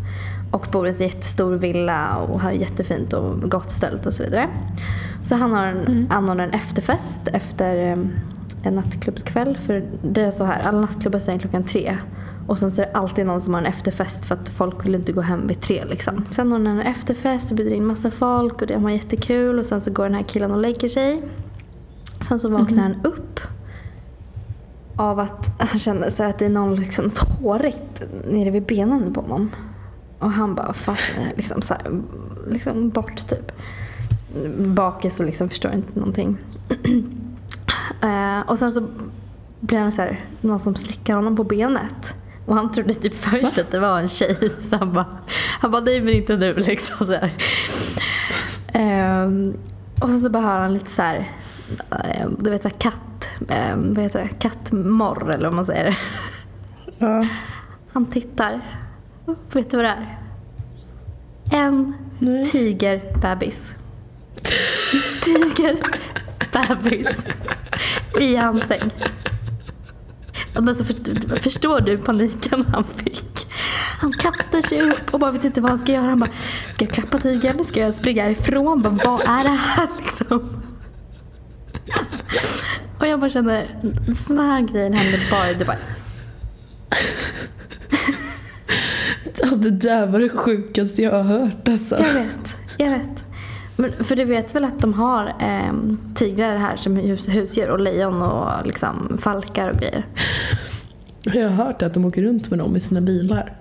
och 0.51 0.67
bor 0.73 0.87
i 0.87 0.91
en 0.91 0.97
jättestor 0.99 1.55
villa 1.55 2.17
och 2.17 2.41
har 2.41 2.53
jättefint 2.53 3.13
och 3.13 3.51
gott 3.51 3.71
ställt 3.71 4.07
och 4.07 4.13
så 4.13 4.23
vidare. 4.23 4.49
Så 5.23 5.35
han 5.35 5.53
har 5.53 5.67
en, 5.67 6.07
anordnar 6.11 6.45
en 6.45 6.51
efterfest 6.51 7.29
efter 7.29 7.91
eh, 7.91 7.97
en 8.63 8.75
nattklubbskväll. 8.75 9.59
För 9.67 9.85
det 10.03 10.23
är 10.23 10.31
så 10.31 10.45
här, 10.45 10.61
alla 10.61 10.81
nattklubbar 10.81 11.19
stänger 11.19 11.39
klockan 11.39 11.65
tre. 11.65 11.99
Och 12.47 12.59
sen 12.59 12.71
så 12.71 12.83
är 12.83 12.87
det 12.87 12.93
alltid 12.93 13.27
någon 13.27 13.41
som 13.41 13.55
har 13.55 13.61
en 13.61 13.67
efterfest 13.67 14.25
för 14.25 14.35
att 14.35 14.49
folk 14.49 14.85
vill 14.85 14.95
inte 14.95 15.13
gå 15.13 15.21
hem 15.21 15.47
vid 15.47 15.61
tre 15.61 15.85
liksom. 15.85 16.25
Sen 16.31 16.53
har 16.53 16.59
han 16.59 16.67
en 16.67 16.81
efterfest 16.81 17.51
och 17.51 17.57
bjuder 17.57 17.77
in 17.77 17.87
massa 17.87 18.11
folk 18.11 18.63
och 18.63 18.67
de 18.67 18.85
har 18.85 18.91
jättekul 18.91 19.59
och 19.59 19.67
sen 19.67 19.81
så 19.81 19.91
går 19.91 20.05
den 20.05 20.15
här 20.15 20.23
killen 20.23 20.51
och 20.51 20.61
lägger 20.61 20.89
sig. 20.89 21.23
Sen 22.29 22.41
så 22.41 22.49
vaknar 22.49 22.83
han 22.83 22.95
upp 23.05 23.41
av 24.97 25.19
att 25.21 25.51
han 25.59 25.79
kände 25.79 26.11
så 26.11 26.25
att 26.25 26.39
det 26.39 26.45
är 26.45 26.51
någon 26.51 26.75
liksom 26.75 27.11
tårigt 27.11 28.03
nere 28.29 28.51
vid 28.51 28.63
benen 28.63 29.13
på 29.13 29.21
honom. 29.21 29.51
Och 30.19 30.31
han 30.31 30.55
bara 30.55 30.73
fastnar 30.73 31.33
liksom, 31.37 31.63
så 31.63 31.75
här, 31.75 32.01
liksom 32.49 32.91
bort 32.91 33.29
typ. 33.29 33.53
Bakis 34.59 35.21
och 35.21 35.27
liksom 35.27 35.49
förstår 35.49 35.73
inte 35.73 35.99
någonting. 35.99 36.39
Eh, 38.07 38.41
och 38.51 38.59
sen 38.59 38.73
så 38.73 38.89
blir 39.61 39.79
han 39.79 39.93
så 39.93 40.03
här, 40.03 40.25
någon 40.41 40.59
som 40.59 40.75
slickar 40.75 41.15
honom 41.17 41.37
på 41.37 41.45
benet. 41.45 42.15
Och 42.47 42.55
han 42.55 42.73
trodde 42.73 42.95
typ 42.95 43.15
först 43.15 43.59
att 43.59 43.71
det 43.71 43.79
var 43.79 44.01
en 44.01 44.09
tjej. 44.09 44.53
Så 44.61 44.77
han 44.77 44.93
bara, 44.93 45.07
han 45.61 45.71
bara 45.71 45.83
nej 45.83 46.01
men 46.01 46.15
inte 46.15 46.37
nu 46.37 46.55
liksom. 46.55 47.07
Så 47.07 47.13
här. 47.13 47.33
Ehm, 48.73 49.55
och 50.01 50.09
så 50.09 50.31
bara 50.31 50.43
hör 50.43 50.59
han 50.61 50.75
lite 50.75 50.91
så 50.91 51.03
här, 51.03 51.31
eh, 51.91 52.29
du 52.39 52.51
vet 52.51 52.63
så 52.63 52.69
här 52.69 52.77
katt, 52.79 53.29
eh, 53.49 53.77
vad 53.77 53.99
heter 53.99 54.19
det, 54.23 54.29
kattmorr 54.29 55.31
eller 55.31 55.45
vad 55.49 55.55
man 55.55 55.67
säger. 55.67 55.99
Ja. 56.99 57.27
Han 57.93 58.07
tittar. 58.07 58.61
Vet 59.53 59.71
du 59.71 59.77
vad 59.77 59.87
det 59.87 59.91
är? 59.91 60.17
En 61.51 61.95
Nej. 62.19 62.51
tigerbebis. 62.51 63.75
Tigerbebis. 66.57 67.25
I 68.21 68.37
hans 68.37 68.65
säng. 68.65 68.91
Men 70.55 70.75
så 70.75 70.85
för, 70.85 71.41
förstår 71.41 71.81
du 71.81 71.99
paniken 71.99 72.65
han 72.73 72.85
fick? 72.85 73.47
Han 74.01 74.13
kastar 74.13 74.63
sig 74.63 74.83
upp 74.83 75.15
och 75.15 75.21
bara 75.21 75.33
vet 75.33 75.45
inte 75.45 75.61
vad 75.61 75.71
han 75.71 75.79
ska 75.79 75.93
göra. 75.93 76.03
Han 76.03 76.21
bara, 76.21 76.31
ska 76.73 76.85
jag 76.85 76.95
klappa 76.95 77.19
tigern? 77.19 77.65
Ska 77.65 77.81
jag 77.81 77.95
springa 77.95 78.31
ifrån? 78.31 78.83
Bara, 78.83 78.99
vad 79.05 79.21
är 79.21 79.45
det 79.45 79.51
här 79.51 79.89
liksom? 80.03 80.63
Och 83.01 83.07
jag 83.07 83.21
bara 83.21 83.31
känner, 83.31 83.67
sådana 84.15 84.53
här 84.53 84.61
grejer 84.61 84.93
händer 84.93 85.31
bara 85.31 85.51
i 85.51 85.55
Dubai. 85.55 85.77
Det 89.57 89.71
där 89.71 90.07
var 90.07 90.21
det 90.21 90.29
sjukaste 90.29 91.03
jag 91.03 91.11
har 91.11 91.23
hört 91.23 91.69
alltså. 91.69 91.97
Jag 92.03 92.15
vet, 92.15 92.57
jag 92.77 92.91
vet. 92.91 93.26
Men, 93.77 93.93
för 93.93 94.17
du 94.17 94.25
vet 94.25 94.55
väl 94.55 94.65
att 94.65 94.81
de 94.81 94.95
har 94.95 95.27
eh, 95.27 95.73
tigrar 96.15 96.57
här 96.57 96.77
som 96.77 96.97
hus, 96.97 97.29
husdjur 97.29 97.71
och 97.71 97.81
lejon 97.81 98.23
och 98.23 98.67
liksom 98.67 99.19
falkar 99.19 99.71
och 99.71 99.77
grejer. 99.77 100.07
Jag 101.25 101.51
har 101.51 101.65
hört 101.65 101.83
att 101.83 101.95
de 101.95 102.05
åker 102.05 102.23
runt 102.23 102.51
med 102.51 102.59
dem 102.59 102.77
i 102.77 102.81
sina 102.81 103.01
bilar. 103.01 103.57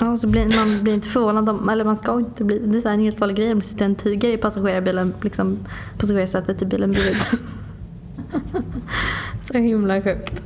Ja, 0.00 0.16
så 0.16 0.26
blir, 0.26 0.66
man 0.66 0.84
blir 0.84 0.94
inte 0.94 1.08
förvånad 1.08 1.48
om, 1.48 1.68
eller 1.68 1.84
man 1.84 1.96
ska 1.96 2.18
inte 2.18 2.44
bli, 2.44 2.58
det 2.58 2.84
är 2.84 2.92
en 2.92 3.00
helt 3.00 3.20
vanlig 3.20 3.36
grej 3.36 3.52
om 3.52 3.58
det 3.58 3.64
sitter 3.64 3.84
en 3.84 3.94
tiger 3.94 4.30
i 4.30 4.36
passagerarbilen, 4.36 5.14
liksom 5.22 5.58
passagerarsätet 5.98 6.62
i 6.62 6.66
bilen 6.66 6.92
bredvid. 6.92 7.16
så 9.42 9.58
himla 9.58 10.02
sjukt. 10.02 10.42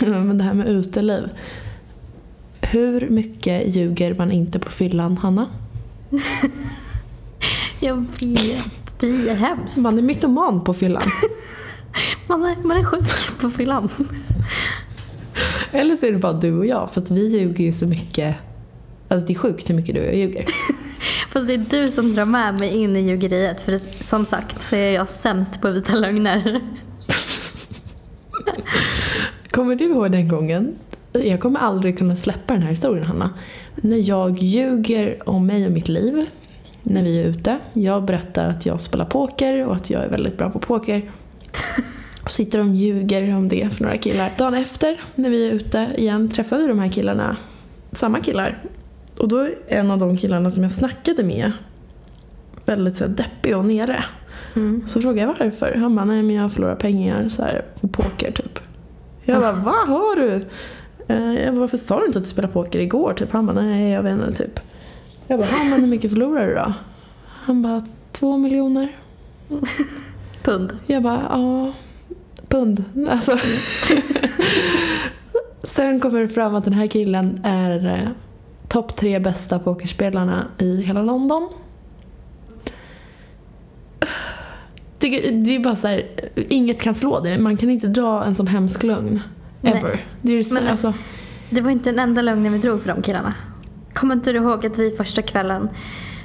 Men 0.00 0.38
det 0.38 0.44
här 0.44 0.54
med 0.54 0.68
uteliv. 0.68 1.28
Hur 2.60 3.08
mycket 3.10 3.74
ljuger 3.74 4.14
man 4.14 4.30
inte 4.30 4.58
på 4.58 4.70
fyllan, 4.70 5.16
Hanna? 5.16 5.46
Jag 7.80 8.06
vet. 8.20 9.00
Det 9.00 9.28
är 9.28 9.34
hemskt. 9.34 9.78
Man 9.78 9.98
är 9.98 10.02
mytoman 10.02 10.64
på 10.64 10.74
fyllan. 10.74 11.02
Man 12.26 12.42
är, 12.44 12.56
man 12.62 12.76
är 12.76 12.84
sjuk 12.84 13.38
på 13.40 13.50
fyllan. 13.50 13.88
Eller 15.72 15.96
så 15.96 16.06
är 16.06 16.12
det 16.12 16.18
bara 16.18 16.32
du 16.32 16.58
och 16.58 16.66
jag, 16.66 16.90
för 16.90 17.00
att 17.00 17.10
vi 17.10 17.28
ljuger 17.28 17.64
ju 17.64 17.72
så 17.72 17.86
mycket. 17.86 18.36
Alltså 19.08 19.26
det 19.26 19.32
är 19.32 19.38
sjukt 19.38 19.70
hur 19.70 19.74
mycket 19.74 19.94
du 19.94 20.00
och 20.00 20.06
jag 20.06 20.16
ljuger. 20.16 20.44
Fast 21.30 21.46
det 21.46 21.54
är 21.54 21.64
du 21.70 21.90
som 21.90 22.14
drar 22.14 22.24
med 22.24 22.60
mig 22.60 22.68
in 22.68 22.96
i 22.96 23.00
ljugeriet. 23.00 23.60
För 23.60 23.72
det, 23.72 23.78
som 23.78 24.26
sagt 24.26 24.62
så 24.62 24.76
är 24.76 24.90
jag 24.90 25.08
sämst 25.08 25.60
på 25.60 25.70
vita 25.70 25.94
lögner. 25.94 26.60
Kommer 29.50 29.74
du 29.74 29.84
ihåg 29.84 30.12
den 30.12 30.28
gången? 30.28 30.74
Jag 31.12 31.40
kommer 31.40 31.60
aldrig 31.60 31.98
kunna 31.98 32.16
släppa 32.16 32.54
den 32.54 32.62
här 32.62 32.70
historien, 32.70 33.06
Hanna. 33.06 33.30
När 33.76 34.08
jag 34.08 34.38
ljuger 34.38 35.28
om 35.28 35.46
mig 35.46 35.66
och 35.66 35.72
mitt 35.72 35.88
liv 35.88 36.26
när 36.82 37.02
vi 37.02 37.20
är 37.20 37.24
ute. 37.24 37.58
Jag 37.72 38.04
berättar 38.04 38.48
att 38.48 38.66
jag 38.66 38.80
spelar 38.80 39.04
poker 39.04 39.66
och 39.66 39.76
att 39.76 39.90
jag 39.90 40.02
är 40.02 40.08
väldigt 40.08 40.38
bra 40.38 40.50
på 40.50 40.58
poker. 40.58 41.10
Och 42.22 42.30
sitter 42.30 42.60
och 42.60 42.66
ljuger 42.66 43.36
om 43.36 43.48
det 43.48 43.72
för 43.72 43.84
några 43.84 43.96
killar. 43.96 44.34
Dagen 44.38 44.54
efter, 44.54 45.00
när 45.14 45.30
vi 45.30 45.48
är 45.48 45.52
ute 45.52 45.88
igen, 45.96 46.28
träffar 46.28 46.58
vi 46.58 46.66
de 46.66 46.78
här 46.78 46.88
killarna. 46.88 47.36
Samma 47.92 48.20
killar. 48.20 48.58
Och 49.18 49.28
då 49.28 49.38
är 49.38 49.50
en 49.66 49.90
av 49.90 49.98
de 49.98 50.16
killarna 50.16 50.50
som 50.50 50.62
jag 50.62 50.72
snackade 50.72 51.24
med 51.24 51.52
väldigt 52.64 52.96
så 52.96 53.04
här, 53.04 53.10
deppig 53.10 53.56
och 53.56 53.64
nere. 53.64 54.04
Mm. 54.56 54.82
Så 54.86 55.00
frågade 55.00 55.20
jag 55.20 55.34
varför. 55.38 55.74
Han 55.74 55.96
bara, 55.96 56.04
nej 56.04 56.22
men 56.22 56.36
jag 56.36 56.52
förlorar 56.52 56.76
pengar 56.76 57.28
så 57.28 57.42
här, 57.42 57.64
på 57.80 57.88
poker 57.88 58.32
typ. 58.32 58.58
Jag 59.24 59.40
bara, 59.40 59.52
va? 59.52 59.74
Har 59.86 60.16
du? 60.16 60.44
Eh, 61.08 61.52
varför 61.52 61.76
sa 61.76 62.00
du 62.00 62.06
inte 62.06 62.18
att 62.18 62.24
du 62.24 62.30
spelade 62.30 62.52
poker 62.52 62.78
igår? 62.78 63.14
Typ. 63.14 63.32
Han 63.32 63.46
bara, 63.46 63.60
nej 63.62 63.90
jag 63.92 64.02
vet 64.02 64.12
inte 64.12 64.32
typ. 64.44 64.60
Jag 65.26 65.38
bara, 65.38 65.48
"Ja, 65.58 65.64
men 65.64 65.80
hur 65.80 65.86
mycket 65.88 66.10
förlorar 66.10 66.46
du 66.46 66.54
då? 66.54 66.72
Han 67.26 67.62
bara, 67.62 67.82
två 68.12 68.36
miljoner. 68.38 68.88
Pund. 70.42 70.78
Jag 70.86 71.02
bara, 71.02 71.22
ja, 71.30 71.72
pund. 72.48 72.84
Alltså. 73.08 73.38
Sen 75.62 76.00
kommer 76.00 76.20
det 76.20 76.28
fram 76.28 76.54
att 76.54 76.64
den 76.64 76.72
här 76.72 76.86
killen 76.86 77.40
är 77.44 77.86
eh, 77.86 78.08
topp 78.68 78.96
tre 78.96 79.18
bästa 79.18 79.58
pokerspelarna 79.58 80.46
i 80.58 80.76
hela 80.82 81.02
London. 81.02 81.48
Det, 84.98 85.30
det 85.30 85.54
är 85.54 85.58
bara 85.58 85.76
så 85.76 85.86
här, 85.88 86.06
inget 86.48 86.82
kan 86.82 86.94
slå 86.94 87.20
det. 87.20 87.38
Man 87.38 87.56
kan 87.56 87.70
inte 87.70 87.86
dra 87.88 88.24
en 88.24 88.34
sån 88.34 88.46
hemsk 88.46 88.82
lögn. 88.82 89.20
Nej. 89.64 89.78
Ever. 89.78 90.04
Det 90.22 90.32
är 90.32 90.36
ju 90.36 90.44
så, 90.44 90.54
Men- 90.54 90.68
alltså, 90.68 90.94
Det 91.50 91.60
var 91.60 91.70
inte 91.70 91.90
den 91.90 91.98
enda 91.98 92.22
lögnen 92.22 92.52
vi 92.52 92.58
drog 92.58 92.82
för 92.82 92.88
de 92.88 93.02
killarna. 93.02 93.34
Kommer 93.94 94.14
inte 94.14 94.32
du 94.32 94.38
ihåg 94.38 94.66
att 94.66 94.78
vi 94.78 94.90
första 94.90 95.22
kvällen 95.22 95.68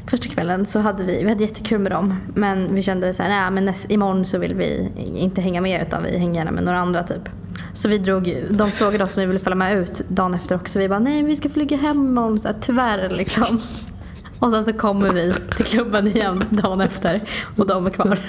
Första 0.08 0.30
kvällen 0.30 0.66
så 0.66 0.80
hade 0.80 1.04
vi, 1.04 1.24
vi 1.24 1.30
hade 1.30 1.44
jättekul 1.44 1.80
med 1.80 1.92
dem. 1.92 2.16
Men 2.36 2.76
vi 2.76 2.84
kände 2.84 3.14
så 3.14 3.24
här, 3.24 3.30
nej 3.30 3.52
men 3.52 3.66
näst, 3.66 3.92
imorgon 3.92 4.26
så 4.26 4.38
vill 4.38 4.54
vi 4.56 4.90
inte 5.16 5.42
hänga 5.42 5.62
med 5.62 5.82
utan 5.88 6.04
vi 6.04 6.18
hänger 6.18 6.36
gärna 6.36 6.52
med 6.52 6.64
några 6.64 6.80
andra 6.80 7.04
typ. 7.04 7.30
Så 7.74 7.90
vi 7.90 7.98
drog 7.98 8.28
ju, 8.28 8.48
de 8.50 8.72
frågade 8.72 9.04
oss 9.04 9.18
om 9.18 9.22
vi 9.22 9.28
ville 9.28 9.40
följa 9.40 9.56
med 9.56 9.78
ut 9.78 10.02
dagen 10.08 10.34
efter 10.34 10.56
också. 10.56 10.80
Vi 10.80 10.90
bara, 10.90 11.00
nej 11.00 11.24
vi 11.24 11.36
ska 11.36 11.50
flyga 11.50 11.78
hem 11.78 11.98
imorgon, 11.98 12.40
så 12.40 12.48
här, 12.48 12.56
tyvärr 12.62 13.10
liksom. 13.10 13.60
Och 14.40 14.52
sen 14.52 14.66
så 14.66 14.74
kommer 14.74 15.10
vi 15.10 15.32
till 15.56 15.66
klubben 15.66 16.08
igen 16.08 16.44
dagen 16.50 16.82
efter 16.82 17.24
och 17.58 17.68
de 17.68 17.86
är 17.86 17.90
kvar. 17.90 18.20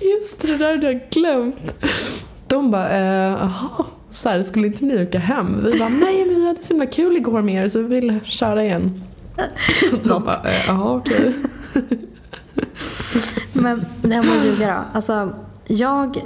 Just 0.00 0.42
det, 0.42 0.56
där 0.58 0.70
hade 0.70 0.92
jag 0.92 1.00
glömt. 1.10 1.74
De 2.48 2.70
bara, 2.70 2.90
eh, 2.90 3.38
jaha, 3.40 3.86
så 4.10 4.28
här, 4.28 4.42
skulle 4.42 4.66
inte 4.66 4.84
ni 4.84 5.02
åka 5.02 5.18
hem? 5.18 5.64
Vi 5.64 5.78
bara, 5.78 5.88
nej 5.88 6.24
men 6.26 6.34
vi 6.34 6.46
hade 6.46 6.62
så 6.62 6.74
himla 6.74 6.86
kul 6.86 7.16
igår 7.16 7.42
med 7.42 7.64
er 7.64 7.68
så 7.68 7.82
vi 7.82 8.00
vill 8.00 8.20
köra 8.24 8.64
igen. 8.64 9.02
De 10.04 10.22
bara, 10.24 10.50
eh, 10.50 10.66
jaha 10.66 10.94
okej. 10.96 11.34
Men 13.52 13.84
det 14.02 14.14
här 14.14 14.22
med 14.22 14.38
att 14.38 14.44
ljuga 14.44 14.66
då. 14.66 14.96
Alltså, 14.96 15.34
jag... 15.66 16.16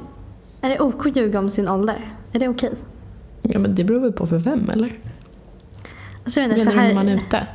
Är 0.61 0.69
det 0.69 0.81
ok 0.81 1.07
att 1.07 1.17
ljuga 1.17 1.39
om 1.39 1.51
sin 1.51 1.69
ålder? 1.69 2.15
Är 2.33 2.39
det 2.39 2.49
okej? 2.49 2.73
Ja 3.43 3.59
men 3.59 3.75
det 3.75 3.85
beror 3.85 4.01
väl 4.01 4.13
på 4.13 4.27
för 4.27 4.39
vem 4.39 4.71
eller? 4.71 4.99
Alltså, 6.25 6.41
jag 6.41 6.49
vet 6.49 6.59
inte, 6.59 6.71
för 6.71 6.79
här, 6.79 6.89
när 6.89 6.95
man 6.95 7.09
är 7.09 7.15
ute? 7.15 7.47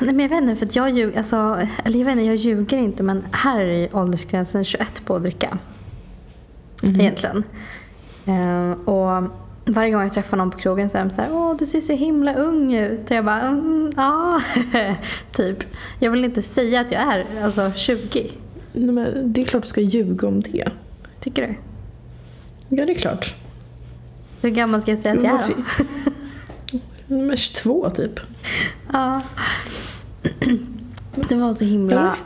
Nej 0.00 0.14
men 0.14 0.20
jag 0.20 0.28
vet 0.28 0.42
inte, 0.42 0.56
för 0.56 0.66
att 0.66 0.76
jag 0.76 0.90
ljuger, 0.90 1.18
alltså, 1.18 1.58
eller 1.84 1.98
jag 1.98 2.04
vet 2.06 2.12
inte, 2.12 2.24
jag 2.24 2.36
ljuger 2.36 2.76
inte 2.76 3.02
men 3.02 3.24
här 3.30 3.60
är 3.60 3.96
åldersgränsen 3.96 4.64
21 4.64 5.02
på 5.04 5.14
att 5.16 5.22
dricka. 5.22 5.58
Mhm. 6.82 7.00
Egentligen. 7.00 7.44
Eh, 8.26 8.70
och 8.70 9.30
varje 9.64 9.90
gång 9.92 10.02
jag 10.02 10.12
träffar 10.12 10.36
någon 10.36 10.50
på 10.50 10.58
krogen 10.58 10.90
så 10.90 10.98
är 10.98 11.02
de 11.04 11.10
så 11.10 11.20
här, 11.20 11.32
åh 11.32 11.56
du 11.56 11.66
ser 11.66 11.80
så 11.80 11.92
himla 11.92 12.34
ung 12.34 12.74
ut. 12.74 13.10
Och 13.10 13.16
jag 13.16 13.24
bara, 13.24 13.40
mm, 13.40 13.92
ja, 13.96 14.40
typ. 15.32 15.64
Jag 15.98 16.10
vill 16.10 16.24
inte 16.24 16.42
säga 16.42 16.80
att 16.80 16.92
jag 16.92 17.02
är 17.02 17.24
alltså 17.42 17.72
20. 17.74 18.32
Nej, 18.72 18.92
men 18.92 19.32
det 19.32 19.40
är 19.40 19.44
klart 19.44 19.62
du 19.62 19.68
ska 19.68 19.80
ljuga 19.80 20.28
om 20.28 20.40
det. 20.40 20.68
Tycker 21.20 21.46
du? 21.46 21.54
Ja 22.76 22.86
det 22.86 22.92
är 22.92 22.98
klart. 22.98 23.34
Hur 24.42 24.50
gammal 24.50 24.82
ska 24.82 24.90
jag 24.90 25.00
säga 25.00 25.14
att 25.14 25.22
jag 25.22 25.34
är 25.34 25.48
då? 25.48 25.54
Men 27.14 27.36
22 27.36 27.90
typ. 27.90 28.20
Ja. 28.92 29.20
Det 31.28 31.34
var 31.34 31.54
så 31.54 31.64
himla... 31.64 32.16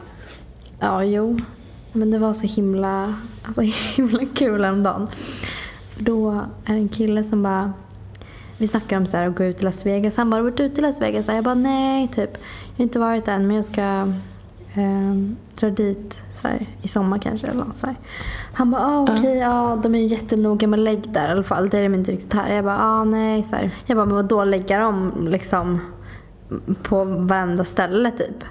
Ja, 0.80 1.04
jo. 1.04 1.40
Men 1.92 2.10
det 2.10 2.18
var 2.18 2.34
så 2.34 2.46
himla, 2.46 3.14
alltså 3.42 3.60
himla 3.96 4.26
kul 4.34 4.64
häromdagen. 4.64 5.08
För 5.08 5.59
då 6.00 6.30
är 6.64 6.74
det 6.74 6.80
en 6.80 6.88
kille 6.88 7.24
som 7.24 7.42
bara... 7.42 7.72
Vi 8.58 8.68
snackar 8.68 8.96
om 8.96 9.06
så 9.06 9.16
här 9.16 9.28
att 9.28 9.36
gå 9.36 9.44
ut 9.44 9.56
till 9.56 9.64
Las 9.64 9.86
Vegas. 9.86 10.16
Han 10.16 10.30
bara, 10.30 10.36
har 10.36 10.42
du 10.42 10.50
varit 10.50 10.60
ute 10.60 10.80
i 10.80 10.82
Las 10.82 11.00
Vegas? 11.00 11.28
Jag 11.28 11.44
bara, 11.44 11.54
nej, 11.54 12.08
typ. 12.08 12.30
Jag 12.70 12.76
har 12.76 12.82
inte 12.82 12.98
varit 12.98 13.28
än, 13.28 13.46
men 13.46 13.56
jag 13.56 13.64
ska 13.64 14.12
ehm, 14.74 15.36
dra 15.60 15.70
dit 15.70 16.24
så 16.34 16.48
här, 16.48 16.66
i 16.82 16.88
sommar 16.88 17.18
kanske. 17.18 17.46
Eller 17.46 17.64
något, 17.64 17.76
så 17.76 17.86
här. 17.86 17.96
Han 18.52 18.70
bara, 18.70 18.82
ah, 18.82 19.02
okej, 19.02 19.36
ja, 19.36 19.80
de 19.82 19.94
är 19.94 19.98
ju 19.98 20.06
jättenoga 20.06 20.66
med 20.66 20.78
lägg 20.78 21.12
där 21.12 21.28
i 21.28 21.32
alla 21.32 21.42
fall. 21.42 21.68
Det 21.68 21.78
är 21.78 21.82
de 21.82 21.94
inte 21.94 22.12
riktigt 22.12 22.34
här. 22.34 22.54
Jag 22.54 22.64
bara, 22.64 22.78
ah, 22.78 23.04
nej. 23.04 23.42
Så 23.42 23.56
här. 23.56 23.70
Jag 23.86 23.96
bara, 23.96 24.06
men 24.06 24.16
vadå 24.16 24.44
lägga 24.44 24.78
dem 24.78 25.28
liksom 25.28 25.80
på 26.82 27.04
varenda 27.04 27.64
ställe 27.64 28.10
typ? 28.10 28.44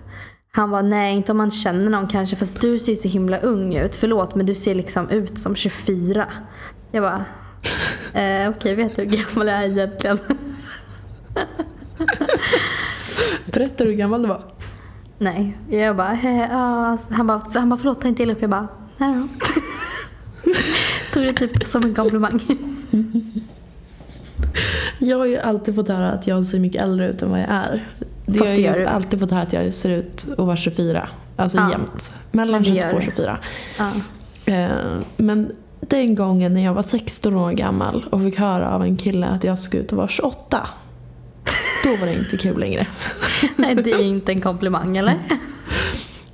Han 0.51 0.69
var 0.69 0.81
nej 0.81 1.15
inte 1.15 1.31
om 1.31 1.37
man 1.37 1.51
känner 1.51 1.89
någon 1.89 2.07
kanske 2.07 2.35
fast 2.35 2.61
du 2.61 2.79
ser 2.79 2.91
ju 2.91 2.95
så 2.95 3.07
himla 3.07 3.39
ung 3.39 3.75
ut. 3.75 3.95
Förlåt 3.95 4.35
men 4.35 4.45
du 4.45 4.55
ser 4.55 4.75
liksom 4.75 5.09
ut 5.09 5.39
som 5.39 5.55
24. 5.55 6.27
Jag 6.91 7.03
bara, 7.03 7.25
eh, 8.13 8.49
okej 8.49 8.75
vet 8.75 8.95
du 8.95 9.01
hur 9.03 9.09
gammal 9.09 9.47
jag 9.47 9.57
är 9.57 9.63
egentligen? 9.63 10.19
Berätta 13.45 13.83
hur 13.83 13.93
gammal 13.93 14.21
du 14.21 14.27
var. 14.29 14.41
nej, 15.17 15.57
jag 15.69 15.95
bara, 15.95 16.11
eh, 16.13 16.37
ja. 16.51 16.97
han 17.09 17.27
bara, 17.27 17.41
han 17.53 17.69
bara 17.69 17.77
förlåt 17.77 18.01
ta 18.01 18.07
inte 18.07 18.23
illa 18.23 18.33
upp. 18.33 18.41
Jag 18.41 18.49
bara, 18.49 18.67
nej 18.97 19.13
då. 19.13 19.27
Tog 21.13 21.23
det 21.23 21.33
typ 21.33 21.63
som 21.65 21.83
en 21.83 21.95
komplimang. 21.95 22.39
Jag 24.99 25.17
har 25.17 25.25
ju 25.25 25.37
alltid 25.37 25.75
fått 25.75 25.87
höra 25.89 26.11
att 26.11 26.27
jag 26.27 26.45
ser 26.45 26.59
mycket 26.59 26.81
äldre 26.81 27.09
ut 27.09 27.21
än 27.21 27.29
vad 27.31 27.39
jag 27.39 27.49
är. 27.49 27.87
Det 28.25 28.39
Fast 28.39 28.49
har 28.49 28.55
det 28.57 28.61
jag 28.61 28.71
gör 28.71 28.79
ju 28.79 28.85
du. 28.85 28.87
alltid 28.89 29.19
fått 29.19 29.31
höra 29.31 29.41
att 29.41 29.53
jag 29.53 29.73
ser 29.73 29.89
ut 29.89 30.25
att 30.31 30.37
vara 30.45 30.57
24. 30.57 31.09
Alltså 31.35 31.57
Ja. 31.57 31.71
jämt. 31.71 32.11
Mellan 32.31 32.61
Men 32.61 32.71
det 32.71 32.79
gör 32.79 32.81
22 32.91 32.95
och 32.97 33.01
du. 33.01 33.05
24. 33.05 33.37
Ja. 33.77 33.91
Eh, 34.53 34.99
Men 35.17 35.51
den 35.79 36.15
gången 36.15 36.53
när 36.53 36.63
jag 36.63 36.73
var 36.73 36.83
16 36.83 37.35
år 37.35 37.51
gammal 37.51 38.05
och 38.11 38.21
fick 38.21 38.39
höra 38.39 38.71
av 38.75 38.83
en 38.83 38.97
kille 38.97 39.27
att 39.27 39.43
jag 39.43 39.59
såg 39.59 39.75
ut 39.75 39.91
att 39.91 39.97
vara 39.97 40.07
28. 40.07 40.67
Då 41.83 41.95
var 41.95 42.05
det 42.05 42.13
inte 42.13 42.37
kul 42.37 42.59
längre. 42.59 42.87
Nej 43.55 43.75
det 43.75 43.91
är 43.91 44.01
inte 44.01 44.31
en 44.31 44.41
komplimang 44.41 44.97
eller? 44.97 45.19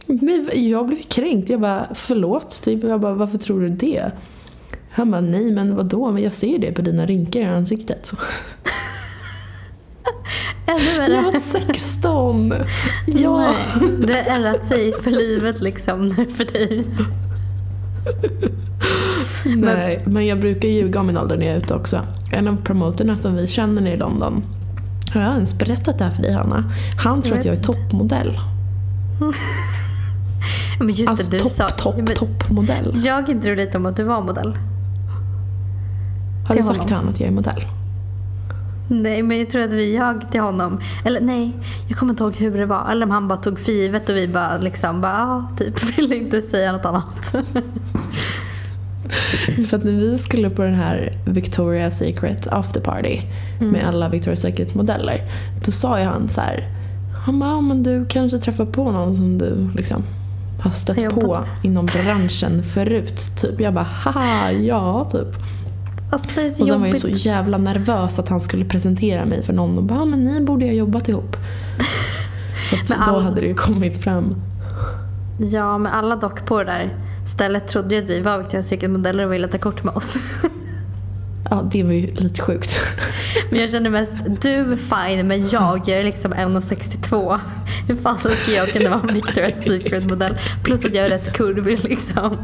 Nej, 0.07 0.69
jag 0.69 0.87
blev 0.87 1.01
kränkt. 1.01 1.49
Jag 1.49 1.61
bara, 1.61 1.87
förlåt? 1.93 2.61
Typ. 2.63 2.83
Jag 2.83 3.01
bara, 3.01 3.13
varför 3.13 3.37
tror 3.37 3.61
du 3.61 3.69
det? 3.69 4.11
Han 4.91 5.11
bara, 5.11 5.21
nej 5.21 5.51
men 5.51 5.75
vadå? 5.75 6.11
Men 6.11 6.23
jag 6.23 6.33
ser 6.33 6.59
det 6.59 6.71
på 6.71 6.81
dina 6.81 7.05
rynkor 7.05 7.41
i 7.41 7.45
ansiktet. 7.45 8.11
Ännu 10.67 11.13
Jag 11.13 11.23
var 11.23 11.31
värre. 11.31 11.39
16! 11.39 12.53
Ja! 13.07 13.55
Det 14.07 14.13
har 14.13 14.35
ändrat 14.35 14.65
sig 14.65 15.01
för 15.01 15.11
livet 15.11 15.61
liksom 15.61 16.15
för 16.15 16.45
dig. 16.53 16.85
Nej, 19.45 20.03
men 20.05 20.25
jag 20.25 20.39
brukar 20.39 20.67
ljuga 20.67 20.99
om 20.99 21.07
min 21.07 21.17
ålder 21.17 21.37
när 21.37 21.45
jag 21.45 21.55
är 21.55 21.57
ute 21.57 21.73
också. 21.73 21.99
En 22.31 22.47
av 22.47 22.57
promoterna 22.63 23.17
som 23.17 23.35
vi 23.35 23.47
känner 23.47 23.91
i 23.91 23.97
London, 23.97 24.43
har 25.13 25.21
jag 25.21 25.33
ens 25.33 25.57
berättat 25.57 25.97
det 25.97 26.03
här 26.03 26.11
för 26.11 26.21
dig 26.21 26.33
Hanna? 26.33 26.63
Han 27.03 27.21
tror 27.21 27.33
Jag 27.35 27.39
att 27.39 27.45
jag 27.45 27.55
är 27.55 27.61
toppmodell. 27.61 28.39
Men 30.79 30.89
just 30.89 31.09
Alltså 31.09 31.25
det, 31.29 31.37
du 31.37 31.49
sa... 31.49 31.69
topp, 31.69 31.77
topp, 31.77 31.95
Men 31.97 32.15
toppmodell. 32.15 32.93
Jag 32.95 33.41
drog 33.41 33.57
dit 33.57 33.75
om 33.75 33.85
att 33.85 33.95
du 33.95 34.03
var 34.03 34.21
modell. 34.21 34.57
Har 36.47 36.55
du 36.55 36.63
sagt 36.63 36.81
till 36.87 36.95
honom 36.95 37.09
att 37.09 37.19
jag 37.19 37.27
är 37.27 37.33
modell? 37.33 37.65
Nej, 38.89 39.23
men 39.23 39.39
jag 39.39 39.49
tror 39.49 39.63
att 39.63 39.71
vi 39.71 39.93
ljög 39.93 40.31
till 40.31 40.41
honom. 40.41 40.79
Eller 41.05 41.21
nej, 41.21 41.51
jag 41.87 41.97
kommer 41.97 42.13
inte 42.13 42.23
ihåg 42.23 42.35
hur 42.35 42.57
det 42.57 42.65
var. 42.65 42.91
Eller 42.91 43.05
om 43.05 43.11
han 43.11 43.27
bara 43.27 43.37
tog 43.39 43.59
för 43.59 43.71
givet 43.71 44.09
och 44.09 44.15
vi 44.15 44.27
bara 44.27 44.57
liksom 44.57 45.01
bara, 45.01 45.11
ja, 45.11 45.49
typ 45.57 45.83
ville 45.97 46.15
inte 46.15 46.41
säga 46.41 46.71
något 46.71 46.85
annat. 46.85 47.35
För 49.69 49.77
att 49.77 49.83
när 49.83 49.91
vi 49.91 50.17
skulle 50.17 50.49
på 50.49 50.61
den 50.61 50.73
här 50.75 51.17
Victoria's 51.25 51.89
Secret 51.89 52.47
after 52.51 52.81
party 52.81 53.21
Mm. 53.59 53.71
med 53.71 53.87
alla 53.87 54.09
Victoria's 54.09 54.35
Secret 54.35 54.75
modeller. 54.75 55.21
Då 55.65 55.71
sa 55.71 55.99
ju 55.99 56.05
han 56.05 56.27
så 56.29 56.41
här. 56.41 56.69
Han 57.25 57.39
bara, 57.39 57.49
"Ja, 57.49 57.61
men 57.61 57.83
du 57.83 58.05
kanske 58.05 58.37
träffar 58.37 58.65
på 58.65 58.91
någon 58.91 59.15
som 59.15 59.37
du 59.37 59.69
liksom 59.75 60.03
har 60.61 60.71
stött 60.71 61.09
på 61.15 61.27
med." 61.33 61.43
inom 61.63 61.85
branschen 61.85 62.63
förut. 62.63 63.21
Typ. 63.41 63.59
Jag 63.61 63.73
bara, 63.73 63.83
haha, 63.91 64.51
ja 64.51 65.09
typ. 65.11 65.27
Alltså 66.11 66.31
det 66.35 66.41
är 66.41 66.49
så 66.49 66.63
Och 66.63 66.67
sen 66.69 66.79
var 66.81 66.87
jag 66.87 66.97
så 66.97 67.07
jävla 67.09 67.57
nervös 67.57 68.19
att 68.19 68.29
han 68.29 68.39
skulle 68.39 68.65
presentera 68.65 69.25
mig 69.25 69.43
för 69.43 69.53
någon 69.53 69.77
och 69.77 69.83
bara, 69.83 69.99
"Ja, 69.99 70.05
men 70.05 70.23
ni 70.23 70.41
borde 70.41 70.65
ju 70.65 70.71
ha 70.71 70.75
jobbat 70.77 71.09
ihop. 71.09 71.37
För 72.69 72.77
att 72.77 73.05
då 73.05 73.11
all- 73.15 73.21
hade 73.23 73.41
det 73.41 73.47
ju 73.47 73.53
kommit 73.55 74.03
fram. 74.03 74.35
Ja, 75.39 75.77
men 75.77 75.91
alla 75.91 76.15
dock 76.15 76.45
på 76.45 76.57
det 76.57 76.65
där 76.65 76.89
stället 77.25 77.67
trodde 77.67 77.95
ju 77.95 78.03
att 78.03 78.09
vi 78.09 78.19
var 78.21 78.39
Victoria's 78.43 78.61
Secret-modeller 78.61 79.25
och 79.25 79.33
ville 79.33 79.47
ta 79.47 79.57
kort 79.57 79.83
med 79.83 79.93
oss. 79.95 80.19
Ja, 81.49 81.69
det 81.71 81.83
var 81.83 81.91
ju 81.91 82.07
lite 82.07 82.41
sjukt. 82.41 82.75
Men 83.49 83.59
jag 83.59 83.71
känner 83.71 83.89
mest, 83.89 84.13
du 84.41 84.49
är 84.49 84.75
fine 84.75 85.27
men 85.27 85.49
jag, 85.49 85.77
jag 85.85 85.99
är 85.99 86.03
liksom 86.03 86.33
1,62. 86.33 87.39
Hur 87.87 87.95
fan 87.95 88.17
ska 88.19 88.51
jag 88.51 88.67
kunna 88.67 88.89
vara 88.89 89.01
Victoria's 89.01 89.63
Secret-modell? 89.67 90.37
Plus 90.63 90.85
att 90.85 90.93
jag 90.93 91.05
är 91.05 91.09
rätt 91.09 91.33
kurvig 91.33 91.83
liksom. 91.83 92.37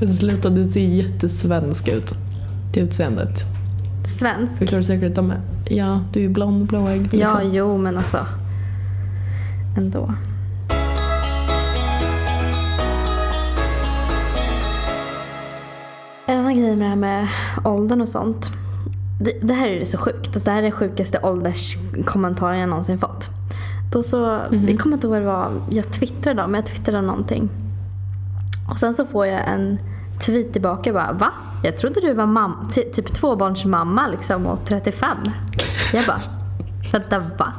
Sluta, 0.18 0.48
du 0.50 0.66
ser 0.66 0.80
jättesvensk 0.80 1.88
ut. 1.88 2.14
Till 2.72 2.82
utseendet. 2.82 3.44
Svensk. 4.18 4.62
Victoria's 4.62 4.82
Secret, 4.82 5.14
de 5.14 5.30
är, 5.30 5.40
ja, 5.68 6.04
du 6.12 6.18
är 6.20 6.22
ju 6.24 6.28
blond, 6.28 6.66
blåögd. 6.66 7.14
Ja, 7.14 7.18
Liksom. 7.18 7.50
jo 7.56 7.76
men 7.78 7.96
alltså. 7.98 8.26
Ändå. 9.76 10.14
En 16.30 16.38
annan 16.38 16.56
grej 16.56 16.76
med 16.76 16.86
det 16.86 16.88
här 16.88 16.96
med 16.96 17.28
åldern 17.64 18.00
och 18.00 18.08
sånt. 18.08 18.50
Det, 19.20 19.32
det 19.42 19.54
här 19.54 19.68
är 19.68 19.84
så 19.84 19.98
sjukt. 19.98 20.26
Alltså, 20.26 20.40
det 20.44 20.50
här 20.50 20.58
är 20.58 20.62
den 20.62 20.72
sjukaste 20.72 21.18
ålderskommentaren 21.22 22.58
jag 22.58 22.68
någonsin 22.68 22.98
fått. 22.98 23.28
Då 23.92 24.02
så, 24.02 24.38
Jag 24.68 24.80
kommer 24.80 24.96
inte 24.96 25.06
ihåg 25.06 25.12
vad 25.14 25.22
det 25.22 25.26
var 25.26 25.50
jag 25.70 25.92
twittrade 25.92 26.42
men 26.46 26.54
jag 26.54 26.66
twittrade 26.66 27.00
någonting. 27.00 27.48
Och 28.70 28.78
sen 28.78 28.94
så 28.94 29.06
får 29.06 29.26
jag 29.26 29.48
en 29.48 29.78
tweet 30.26 30.52
tillbaka 30.52 30.92
bara 30.92 31.12
va? 31.12 31.30
Jag 31.62 31.76
trodde 31.78 32.00
du 32.00 32.14
var 32.14 32.24
mam- 32.26 32.70
ty- 32.74 32.90
typ 32.92 33.14
tvåbarnsmamma 33.14 34.08
liksom 34.08 34.46
och 34.46 34.64
35. 34.64 35.16
Jag 35.92 36.04
bara 36.06 36.20
vänta 36.92 37.18
va? 37.18 37.52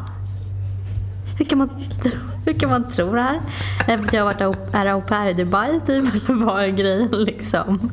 Hur 1.37 1.45
kan 1.45 1.57
man, 1.57 1.69
tro, 2.01 2.11
hur 2.45 2.53
kan 2.53 2.69
man 2.69 2.89
tro 2.91 3.13
det 3.15 3.21
här? 3.21 3.41
Att 3.87 4.13
jag 4.13 4.21
har 4.21 4.33
varit 4.33 4.41
au- 4.41 4.69
är 4.73 4.85
au 4.85 5.01
pair 5.01 5.29
i 5.29 5.33
Dubai 5.33 5.79
typ 5.87 5.89
eller 6.29 6.45
vad 6.45 6.63
är 6.63 6.67
grejen 6.67 7.09
liksom? 7.11 7.91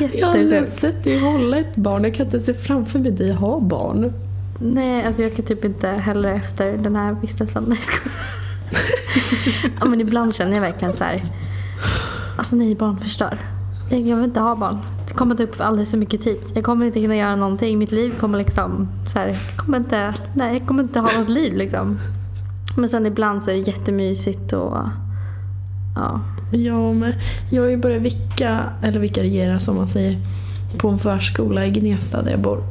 Jag 0.00 0.26
har 0.26 0.32
aldrig 0.38 0.68
sett 0.68 1.04
dig 1.04 1.18
hålla 1.20 1.56
ett 1.58 1.76
barn. 1.76 2.04
Jag 2.04 2.14
kan 2.14 2.26
inte 2.26 2.40
se 2.40 2.54
framför 2.54 2.98
mig 2.98 3.10
dig 3.10 3.32
ha 3.32 3.60
barn. 3.60 4.12
Nej, 4.60 5.04
alltså 5.06 5.22
jag 5.22 5.36
kan 5.36 5.44
typ 5.44 5.64
inte 5.64 5.88
heller 5.88 6.28
efter 6.32 6.76
den 6.76 6.96
här 6.96 7.16
vistelsen. 7.22 7.64
Nej, 7.68 7.78
ja, 9.80 9.84
men 9.86 10.00
ibland 10.00 10.34
känner 10.34 10.54
jag 10.54 10.60
verkligen 10.60 10.92
så 10.94 11.04
här. 11.04 11.22
Alltså 12.38 12.56
nej, 12.56 12.74
barn 12.74 12.96
förstör. 13.00 13.38
Jag, 13.90 14.00
jag 14.00 14.16
vill 14.16 14.24
inte 14.24 14.40
ha 14.40 14.54
barn. 14.54 14.78
Det 15.08 15.14
kommer 15.14 15.34
ta 15.34 15.42
upp 15.42 15.60
alldeles 15.60 15.90
för 15.90 15.98
mycket 15.98 16.22
tid. 16.22 16.38
Jag 16.54 16.64
kommer 16.64 16.86
inte 16.86 17.00
kunna 17.00 17.16
göra 17.16 17.36
någonting. 17.36 17.78
Mitt 17.78 17.92
liv 17.92 18.14
kommer 18.20 18.38
liksom 18.38 18.88
så 19.06 19.18
här, 19.18 19.28
jag 19.28 19.56
kommer 19.56 19.78
inte, 19.78 20.14
nej, 20.34 20.52
jag 20.58 20.66
kommer 20.66 20.82
inte 20.82 21.00
ha 21.00 21.18
något 21.18 21.28
liv 21.28 21.56
liksom. 21.56 21.98
Men 22.76 22.88
sen 22.88 23.06
ibland 23.06 23.42
så 23.42 23.50
är 23.50 23.54
det 23.54 23.60
jättemysigt 23.60 24.52
och 24.52 24.76
ja. 25.96 26.20
Ja, 26.52 26.92
men 26.92 27.12
jag 27.50 27.62
har 27.62 27.68
ju 27.68 27.76
börjat 27.76 28.02
vicka, 28.02 28.60
eller 28.82 29.00
vikariera 29.00 29.60
som 29.60 29.76
man 29.76 29.88
säger, 29.88 30.18
på 30.78 30.88
en 30.88 30.98
förskola 30.98 31.66
i 31.66 31.70
Gnesta 31.70 32.22
där 32.22 32.30
jag 32.30 32.40
bor. 32.40 32.62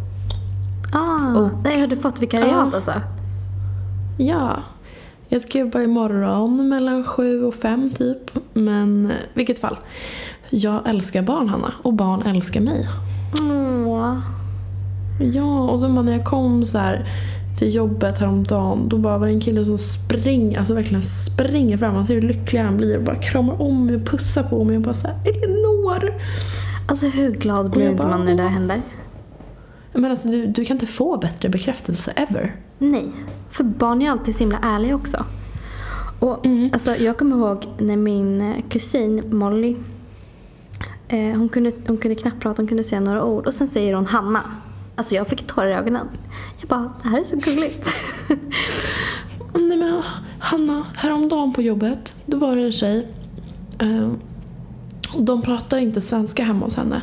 Ah, 0.93 1.39
Och- 1.39 1.49
nej, 1.63 1.79
har 1.81 1.87
du 1.87 1.95
fått 1.95 2.21
vikariat 2.21 2.47
Ja. 2.51 2.71
alltså? 2.75 2.93
Ja, 4.17 4.59
jag 5.29 5.41
ska 5.41 5.59
jobba 5.59 5.81
imorgon 5.81 6.69
mellan 6.69 7.03
sju 7.03 7.43
och 7.43 7.53
fem 7.55 7.89
typ. 7.97 8.17
Men 8.53 9.11
vilket 9.33 9.59
fall, 9.59 9.77
jag 10.49 10.89
älskar 10.89 11.21
barn 11.21 11.49
Hanna 11.49 11.73
och 11.83 11.93
barn 11.93 12.21
älskar 12.21 12.61
mig. 12.61 12.89
Åh. 13.87 14.17
Ja, 15.33 15.61
och 15.69 15.79
så 15.79 15.87
när 15.87 16.11
jag 16.11 16.25
kom 16.25 16.65
så 16.65 16.77
här 16.77 17.07
till 17.57 17.75
jobbet 17.75 18.19
häromdagen 18.19 18.89
då 18.89 18.97
bara 18.97 19.17
var 19.17 19.27
det 19.27 19.33
en 19.33 19.41
kille 19.41 19.65
som 19.65 19.77
springer, 19.77 20.59
alltså 20.59 20.73
verkligen 20.73 21.03
springer 21.03 21.77
fram. 21.77 21.93
Man 21.93 22.07
ser 22.07 22.13
hur 22.13 22.21
lycklig 22.21 22.59
han 22.59 22.77
blir 22.77 22.97
och 22.97 23.03
bara 23.03 23.15
kramar 23.15 23.61
om 23.61 23.85
mig 23.85 23.95
och 23.95 24.05
pussar 24.05 24.43
på 24.43 24.63
mig 24.63 24.75
och 24.75 24.81
bara 24.81 24.93
såhär 24.93 25.17
Elinor! 25.25 26.13
Alltså 26.87 27.07
hur 27.07 27.31
glad 27.31 27.71
blir 27.71 27.91
inte 27.91 28.07
man 28.07 28.25
när 28.25 28.31
det 28.31 28.43
där 28.43 28.49
händer? 28.49 28.81
Men 29.93 30.11
alltså 30.11 30.27
du, 30.27 30.45
du 30.45 30.65
kan 30.65 30.75
inte 30.75 30.87
få 30.87 31.17
bättre 31.17 31.49
bekräftelse 31.49 32.11
ever. 32.15 32.55
Nej, 32.77 33.11
för 33.49 33.63
barn 33.63 34.01
är 34.01 34.11
alltid 34.11 34.35
så 34.35 34.39
himla 34.39 34.59
ärliga 34.63 34.95
också. 34.95 35.25
Och, 36.19 36.45
alltså, 36.73 36.95
jag 36.95 37.17
kommer 37.17 37.35
ihåg 37.35 37.67
när 37.77 37.97
min 37.97 38.41
eh, 38.41 38.55
kusin 38.69 39.37
Molly, 39.37 39.75
eh, 41.07 41.19
hon, 41.19 41.49
kunde, 41.49 41.71
hon 41.87 41.97
kunde 41.97 42.15
knappt 42.15 42.39
prata, 42.39 42.61
hon 42.61 42.67
kunde 42.67 42.83
säga 42.83 43.01
några 43.01 43.23
ord 43.23 43.47
och 43.47 43.53
sen 43.53 43.67
säger 43.67 43.93
hon 43.93 44.05
Hanna. 44.05 44.41
Alltså 44.95 45.15
jag 45.15 45.27
fick 45.27 45.47
tårar 45.47 45.67
i 45.67 45.73
ögonen. 45.73 46.07
Jag 46.59 46.69
bara, 46.69 46.93
det 47.03 47.09
här 47.09 47.19
är 47.19 47.23
så 47.23 47.35
gulligt. 47.35 47.89
Nej 49.53 49.77
men 49.77 50.01
Hanna, 50.39 50.85
häromdagen 50.95 51.53
på 51.53 51.61
jobbet, 51.61 52.15
då 52.25 52.37
var 52.37 52.55
det 52.55 52.61
en 52.61 52.71
tjej. 52.71 53.07
Eh, 53.79 54.11
och 55.13 55.23
de 55.23 55.41
pratar 55.41 55.77
inte 55.77 56.01
svenska 56.01 56.43
hemma 56.43 56.65
hos 56.65 56.75
henne. 56.75 57.01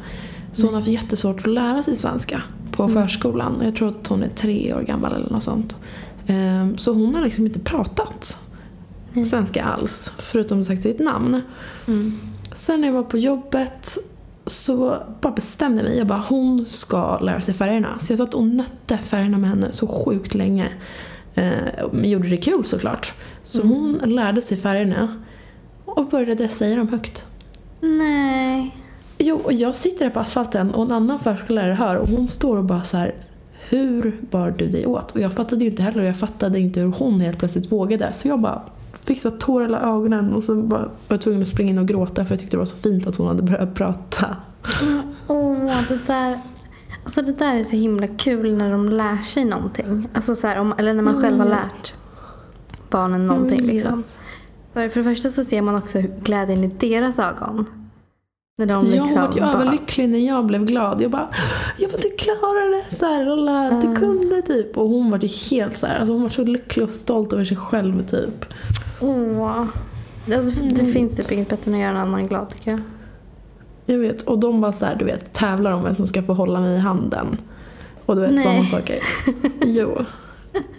Så 0.52 0.66
hon 0.66 0.74
har 0.74 0.80
haft 0.80 0.92
jättesvårt 0.92 1.38
att 1.38 1.52
lära 1.52 1.82
sig 1.82 1.96
svenska 1.96 2.42
på 2.70 2.88
förskolan. 2.88 3.60
Jag 3.62 3.76
tror 3.76 3.88
att 3.88 4.06
hon 4.06 4.22
är 4.22 4.28
tre 4.28 4.74
år 4.74 4.80
gammal 4.80 5.14
eller 5.14 5.30
något 5.30 5.42
sånt. 5.42 5.76
Eh, 6.26 6.76
så 6.76 6.92
hon 6.92 7.14
har 7.14 7.22
liksom 7.22 7.46
inte 7.46 7.60
pratat 7.60 8.36
svenska 9.26 9.64
alls, 9.64 10.12
förutom 10.18 10.62
sagt 10.62 10.82
sitt 10.82 10.98
namn. 10.98 11.42
Sen 12.54 12.80
när 12.80 12.88
jag 12.88 12.94
var 12.94 13.02
på 13.02 13.18
jobbet 13.18 13.98
så 14.50 15.02
bara 15.20 15.32
bestämde 15.32 15.78
jag 15.78 15.88
mig. 15.88 15.98
Jag 15.98 16.06
bara, 16.06 16.24
hon 16.28 16.66
ska 16.66 17.18
lära 17.18 17.40
sig 17.40 17.54
färgerna. 17.54 17.98
Så 17.98 18.12
jag 18.12 18.18
satt 18.18 18.34
och 18.34 18.46
nötte 18.46 18.98
färgerna 18.98 19.38
med 19.38 19.50
henne 19.50 19.72
så 19.72 19.86
sjukt 19.86 20.34
länge. 20.34 20.68
Eh, 21.34 21.52
men 21.92 22.10
gjorde 22.10 22.28
det 22.28 22.36
kul 22.36 22.64
såklart. 22.64 23.12
Så 23.42 23.62
hon 23.62 24.00
lärde 24.04 24.42
sig 24.42 24.56
färgerna 24.56 25.22
och 25.84 26.06
började 26.06 26.48
säga 26.48 26.76
dem 26.76 26.88
högt. 26.88 27.24
Nej. 27.80 28.76
Jo, 29.18 29.40
och 29.44 29.52
jag 29.52 29.76
sitter 29.76 30.04
där 30.04 30.10
på 30.10 30.20
asfalten 30.20 30.70
och 30.70 30.84
en 30.84 30.92
annan 30.92 31.20
förskollärare 31.20 31.74
hör 31.74 31.96
och 31.96 32.08
hon 32.08 32.28
står 32.28 32.56
och 32.56 32.64
bara 32.64 32.82
så 32.82 32.96
här. 32.96 33.14
Hur 33.68 34.20
bar 34.30 34.54
du 34.58 34.68
dig 34.68 34.86
åt? 34.86 35.12
Och 35.12 35.20
jag 35.20 35.32
fattade 35.32 35.64
ju 35.64 35.70
inte 35.70 35.82
heller 35.82 36.00
och 36.00 36.08
jag 36.08 36.18
fattade 36.18 36.60
inte 36.60 36.80
hur 36.80 36.92
hon 36.92 37.20
helt 37.20 37.38
plötsligt 37.38 37.72
vågade. 37.72 38.12
Så 38.12 38.28
jag 38.28 38.40
bara 38.40 38.62
fick 39.04 39.20
så 39.20 39.30
tårar 39.30 39.64
i 39.64 39.66
alla 39.66 39.80
ögonen 39.80 40.34
och 40.34 40.44
så 40.44 40.54
var 40.62 40.90
jag 41.08 41.20
tvungen 41.20 41.42
att 41.42 41.48
springa 41.48 41.70
in 41.70 41.78
och 41.78 41.88
gråta 41.88 42.24
för 42.24 42.32
jag 42.32 42.40
tyckte 42.40 42.56
det 42.56 42.58
var 42.58 42.64
så 42.64 42.76
fint 42.76 43.06
att 43.06 43.16
hon 43.16 43.26
hade 43.26 43.42
börjat 43.42 43.74
prata. 43.74 44.36
Åh, 45.26 45.82
det 45.88 46.06
där. 46.06 46.38
Alltså 47.04 47.22
det 47.22 47.32
där 47.32 47.54
är 47.54 47.64
så 47.64 47.76
himla 47.76 48.06
kul 48.06 48.56
när 48.56 48.70
de 48.70 48.88
lär 48.88 49.22
sig 49.22 49.44
någonting. 49.44 50.08
Alltså 50.12 50.34
så 50.34 50.46
här, 50.46 50.58
om, 50.58 50.74
eller 50.78 50.94
när 50.94 51.02
man 51.02 51.22
själv 51.22 51.38
har 51.38 51.46
lärt 51.46 51.94
barnen 52.90 53.26
någonting. 53.26 53.58
Jag 53.58 53.66
vet. 53.66 53.74
Liksom. 53.74 54.04
För, 54.72 54.88
för 54.88 55.00
det 55.00 55.04
första 55.04 55.28
så 55.28 55.44
ser 55.44 55.62
man 55.62 55.74
också 55.74 55.98
glädjen 56.22 56.64
i 56.64 56.66
deras 56.78 57.18
ögon. 57.18 57.66
När 58.58 58.66
de 58.66 58.86
jag 58.86 58.92
liksom 58.92 59.14
var 59.14 59.34
ju 59.34 59.40
bara, 59.40 59.52
överlycklig 59.52 60.08
när 60.08 60.18
jag 60.18 60.46
blev 60.46 60.64
glad. 60.64 61.02
Jag 61.02 61.10
bara, 61.10 61.28
jag 61.78 61.90
bara 61.90 62.00
du 62.02 62.10
klarade 62.10 62.76
det! 62.76 62.96
Så 62.96 63.06
här, 63.06 63.24
Lola, 63.24 63.80
du 63.82 63.94
kunde 63.94 64.42
typ. 64.42 64.76
Och 64.78 64.88
hon 64.88 65.10
var 65.10 65.18
ju 65.18 65.28
helt 65.50 65.78
så 65.78 65.86
här, 65.86 65.98
alltså 65.98 66.12
hon 66.12 66.22
var 66.22 66.28
så 66.28 66.44
lycklig 66.44 66.84
och 66.84 66.90
stolt 66.90 67.32
över 67.32 67.44
sig 67.44 67.56
själv 67.56 68.06
typ. 68.06 68.44
Åh. 69.00 69.64
Alltså, 70.34 70.64
Det 70.64 70.80
Mm. 70.80 70.92
finns 70.92 71.16
typ 71.16 71.32
inget 71.32 71.48
bättre 71.48 71.70
än 71.70 71.74
att 71.74 71.80
göra 71.80 71.90
en 71.90 71.96
annan 71.96 72.28
glad 72.28 72.48
tycker 72.48 72.70
jag. 72.70 72.80
Jag 73.86 73.98
vet, 73.98 74.22
och 74.22 74.38
de 74.38 74.60
bara 74.60 74.72
så 74.72 74.86
här, 74.86 74.94
du 74.96 75.04
vet, 75.04 75.32
tävlar 75.32 75.72
om 75.72 75.84
vem 75.84 75.94
som 75.94 76.06
ska 76.06 76.22
få 76.22 76.32
hålla 76.34 76.60
mig 76.60 76.76
i 76.76 76.78
handen. 76.78 77.36
Och 78.06 78.16
du 78.16 78.22
vet 78.22 78.42
sådana 78.42 78.64
saker. 78.64 78.98
Jo. 79.64 80.04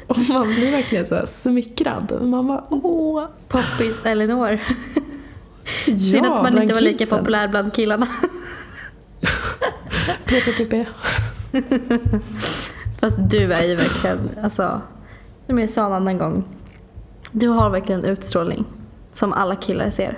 Och 0.07 0.17
man 0.29 0.47
blir 0.47 0.71
verkligen 0.71 1.05
så 1.07 1.15
här 1.15 1.25
smickrad. 1.25 2.17
Man 2.21 2.47
bara 2.47 2.63
åh. 2.69 3.25
Poppis 3.47 4.05
Elinor. 4.05 4.59
Ja, 5.87 5.97
Synd 5.97 6.25
att 6.25 6.43
man 6.43 6.61
inte 6.61 6.73
var 6.73 6.81
lika 6.81 6.97
kidsen. 6.97 7.19
populär 7.19 7.47
bland 7.47 7.73
killarna. 7.73 8.07
PPPP. 10.25 10.73
Fast 12.99 13.17
du 13.29 13.53
är 13.53 13.63
ju 13.63 13.75
verkligen, 13.75 14.29
alltså. 14.43 14.81
Som 15.47 15.59
jag 15.59 15.69
sa 15.69 15.85
en 15.85 15.93
annan 15.93 16.17
gång. 16.17 16.43
Du 17.31 17.47
har 17.47 17.69
verkligen 17.69 18.05
utstrålning. 18.05 18.65
Som 19.13 19.33
alla 19.33 19.55
killar 19.55 19.89
ser. 19.89 20.17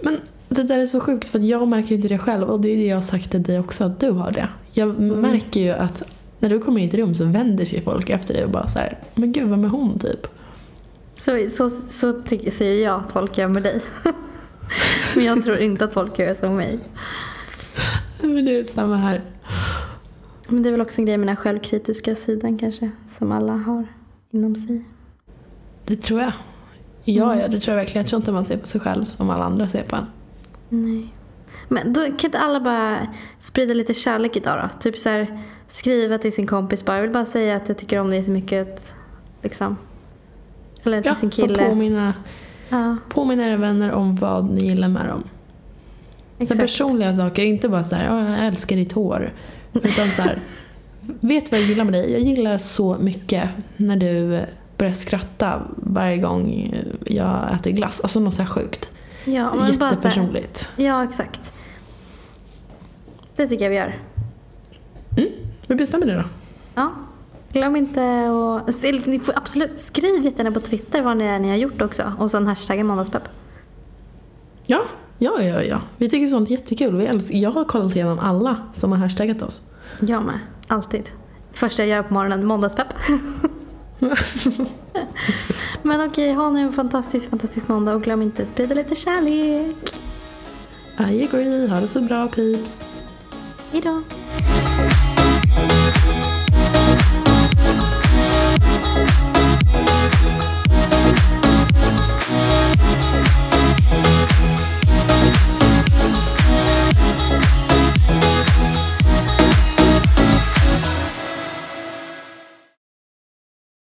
Men 0.00 0.20
det 0.48 0.62
där 0.62 0.78
är 0.78 0.86
så 0.86 1.00
sjukt 1.00 1.28
för 1.28 1.38
jag 1.38 1.68
märker 1.68 1.94
inte 1.94 2.08
det 2.08 2.18
själv 2.18 2.48
och 2.48 2.60
det 2.60 2.68
är 2.68 2.76
det 2.76 2.86
jag 2.86 2.96
har 2.96 3.02
sagt 3.02 3.30
till 3.30 3.42
dig 3.42 3.58
också 3.58 3.84
att 3.84 4.00
du 4.00 4.10
har 4.10 4.30
det. 4.30 4.48
Jag 4.72 4.90
Mm. 4.90 5.20
märker 5.20 5.60
ju 5.60 5.70
att 5.70 6.02
när 6.38 6.48
du 6.48 6.60
kommer 6.60 6.80
in 6.80 6.84
i 6.86 6.88
ett 6.88 6.94
rum 6.94 7.14
så 7.14 7.24
vänder 7.24 7.64
sig 7.64 7.80
folk 7.80 8.10
efter 8.10 8.34
dig 8.34 8.44
och 8.44 8.50
bara 8.50 8.66
så 8.66 8.78
här, 8.78 8.98
men 9.14 9.32
gud 9.32 9.48
vem 9.48 9.64
är 9.64 9.68
hon 9.68 9.98
typ? 9.98 10.26
Så, 11.14 11.46
så, 11.50 11.70
så 11.70 12.12
tycker, 12.22 12.50
säger 12.50 12.84
jag 12.84 13.00
att 13.00 13.12
folk 13.12 13.38
gör 13.38 13.48
med 13.48 13.62
dig. 13.62 13.80
Men 15.16 15.24
jag 15.24 15.44
tror 15.44 15.58
inte 15.58 15.84
att 15.84 15.92
folk 15.92 16.18
gör 16.18 16.34
som 16.34 16.56
mig. 16.56 16.78
Men 18.22 18.44
det 18.44 18.58
är 18.58 18.64
samma 18.64 18.96
här. 18.96 19.22
Men 20.48 20.62
det 20.62 20.68
är 20.68 20.70
väl 20.70 20.80
också 20.80 21.00
en 21.00 21.06
grej 21.06 21.18
med 21.18 21.26
den 21.28 21.36
här 21.36 21.42
självkritiska 21.42 22.14
sidan 22.14 22.58
kanske. 22.58 22.90
Som 23.10 23.32
alla 23.32 23.52
har 23.52 23.86
inom 24.30 24.56
sig. 24.56 24.84
Det 25.86 25.96
tror 25.96 26.20
jag. 26.20 26.32
Ja, 27.04 27.40
ja, 27.40 27.48
det 27.48 27.60
tror 27.60 27.76
jag 27.76 27.84
verkligen. 27.84 28.02
Jag 28.02 28.08
tror 28.08 28.20
inte 28.20 28.32
man 28.32 28.44
ser 28.44 28.56
på 28.56 28.66
sig 28.66 28.80
själv 28.80 29.04
som 29.04 29.30
alla 29.30 29.44
andra 29.44 29.68
ser 29.68 29.82
på 29.82 29.96
en. 29.96 30.06
Nej. 30.68 31.08
Men 31.68 31.92
då 31.92 32.00
kan 32.04 32.24
inte 32.24 32.38
alla 32.38 32.60
bara 32.60 32.98
sprida 33.38 33.74
lite 33.74 33.94
kärlek 33.94 34.36
idag 34.36 34.58
då? 34.62 34.78
Typ 34.78 34.98
så 34.98 35.08
här, 35.08 35.40
skriva 35.68 36.18
till 36.18 36.32
sin 36.32 36.46
kompis 36.46 36.84
bara. 36.84 36.96
Jag 36.96 37.02
vill 37.02 37.10
bara 37.12 37.24
säga 37.24 37.56
att 37.56 37.68
jag 37.68 37.78
tycker 37.78 37.98
om 37.98 38.10
dig 38.10 38.24
så 38.24 38.30
mycket. 38.30 38.94
Liksom. 39.42 39.76
Eller 40.84 41.00
till 41.00 41.08
Ja, 41.10 41.14
sin 41.14 41.28
och 41.28 41.32
kille. 41.32 41.68
påminna, 41.68 42.14
Ja, 42.68 42.96
påminna 43.08 43.44
era 43.46 43.56
vänner 43.56 43.92
om 43.92 44.14
vad 44.16 44.50
ni 44.50 44.60
gillar 44.66 44.88
med 44.88 45.06
dem. 45.08 45.22
Så 46.38 46.42
exakt. 46.42 46.60
personliga 46.60 47.14
saker, 47.14 47.42
inte 47.44 47.68
bara 47.68 47.84
så 47.84 47.96
här, 47.96 48.04
"Ja, 48.04 48.36
jag 48.36 48.46
älskar 48.46 48.76
ditt 48.76 48.92
hår. 48.92 49.32
Utan 49.72 50.08
så 50.08 50.22
här, 50.22 50.38
vet 51.20 51.50
vad 51.50 51.60
jag 51.60 51.66
gillar 51.68 51.84
med 51.84 51.92
dig? 51.92 52.12
Jag 52.12 52.20
gillar 52.20 52.58
så 52.58 52.96
mycket 53.00 53.48
när 53.76 53.96
du 53.96 54.40
börjar 54.78 54.92
skratta 54.92 55.62
varje 55.76 56.18
gång 56.18 56.74
jag 57.06 57.52
äter 57.54 57.70
glass. 57.70 58.00
Alltså 58.00 58.20
något 58.20 58.34
så 58.34 58.42
här 58.42 58.48
sjukt. 58.48 58.90
Ja, 59.24 59.54
men 59.54 59.58
bara 59.58 59.66
så 59.68 59.74
här, 59.74 59.90
Jättepersonligt. 59.90 60.68
ja, 60.76 61.04
exakt. 61.04 61.40
Det 63.36 63.46
tycker 63.48 63.64
jag 63.64 63.70
vi 63.70 63.76
gör. 63.76 63.94
Mm, 65.16 65.28
vi 65.66 65.74
bestämmer 65.74 66.06
det 66.06 66.14
då. 66.14 66.24
Ja. 66.74 66.92
Glöm 67.52 67.76
inte 67.76 68.30
att... 68.66 68.74
se- 68.74 69.02
Ni 69.06 69.18
får 69.20 69.38
absolut 69.38 69.78
skriv 69.78 70.24
jättegärna 70.24 70.50
på 70.52 70.60
Twitter 70.60 71.02
vad 71.02 71.16
ni, 71.16 71.24
är 71.24 71.38
ni 71.38 71.48
har 71.48 71.56
gjort 71.56 71.82
också. 71.82 72.12
Och 72.18 72.30
sen 72.30 72.46
hashtaggen 72.46 72.86
måndagspepp. 72.86 73.22
Ja, 74.66 74.80
ja, 75.18 75.42
ja, 75.42 75.62
ja. 75.62 75.80
Vi 75.96 76.10
tycker 76.10 76.26
sånt 76.26 76.48
är 76.48 76.52
jättekul. 76.52 76.96
Vi 76.96 77.06
älskar, 77.06 77.38
jag 77.38 77.50
har 77.50 77.64
kollat 77.64 77.96
igenom 77.96 78.18
alla 78.18 78.56
som 78.72 78.92
har 78.92 78.98
hashtaggat 78.98 79.42
oss. 79.42 79.70
Jag 80.00 80.22
med. 80.24 80.38
Alltid. 80.68 81.10
Första 81.52 81.82
jag 81.82 81.88
gör 81.96 82.02
på 82.02 82.14
morgonen, 82.14 82.46
måndagspepp. 82.46 82.88
Men 85.82 86.00
okej, 86.00 86.32
ha 86.32 86.50
nu 86.50 86.60
en 86.60 86.72
fantastisk, 86.72 87.30
fantastisk 87.30 87.68
måndag 87.68 87.94
och 87.94 88.02
glöm 88.02 88.22
inte 88.22 88.42
att 88.42 88.48
sprida 88.48 88.74
lite 88.74 88.94
kärlek. 88.94 89.76
I 90.98 91.24
agree. 91.24 91.66
Ha 91.66 91.80
det 91.80 91.88
så 91.88 92.00
bra 92.00 92.28
peeps. 92.28 92.84
Hejdå. 93.72 94.02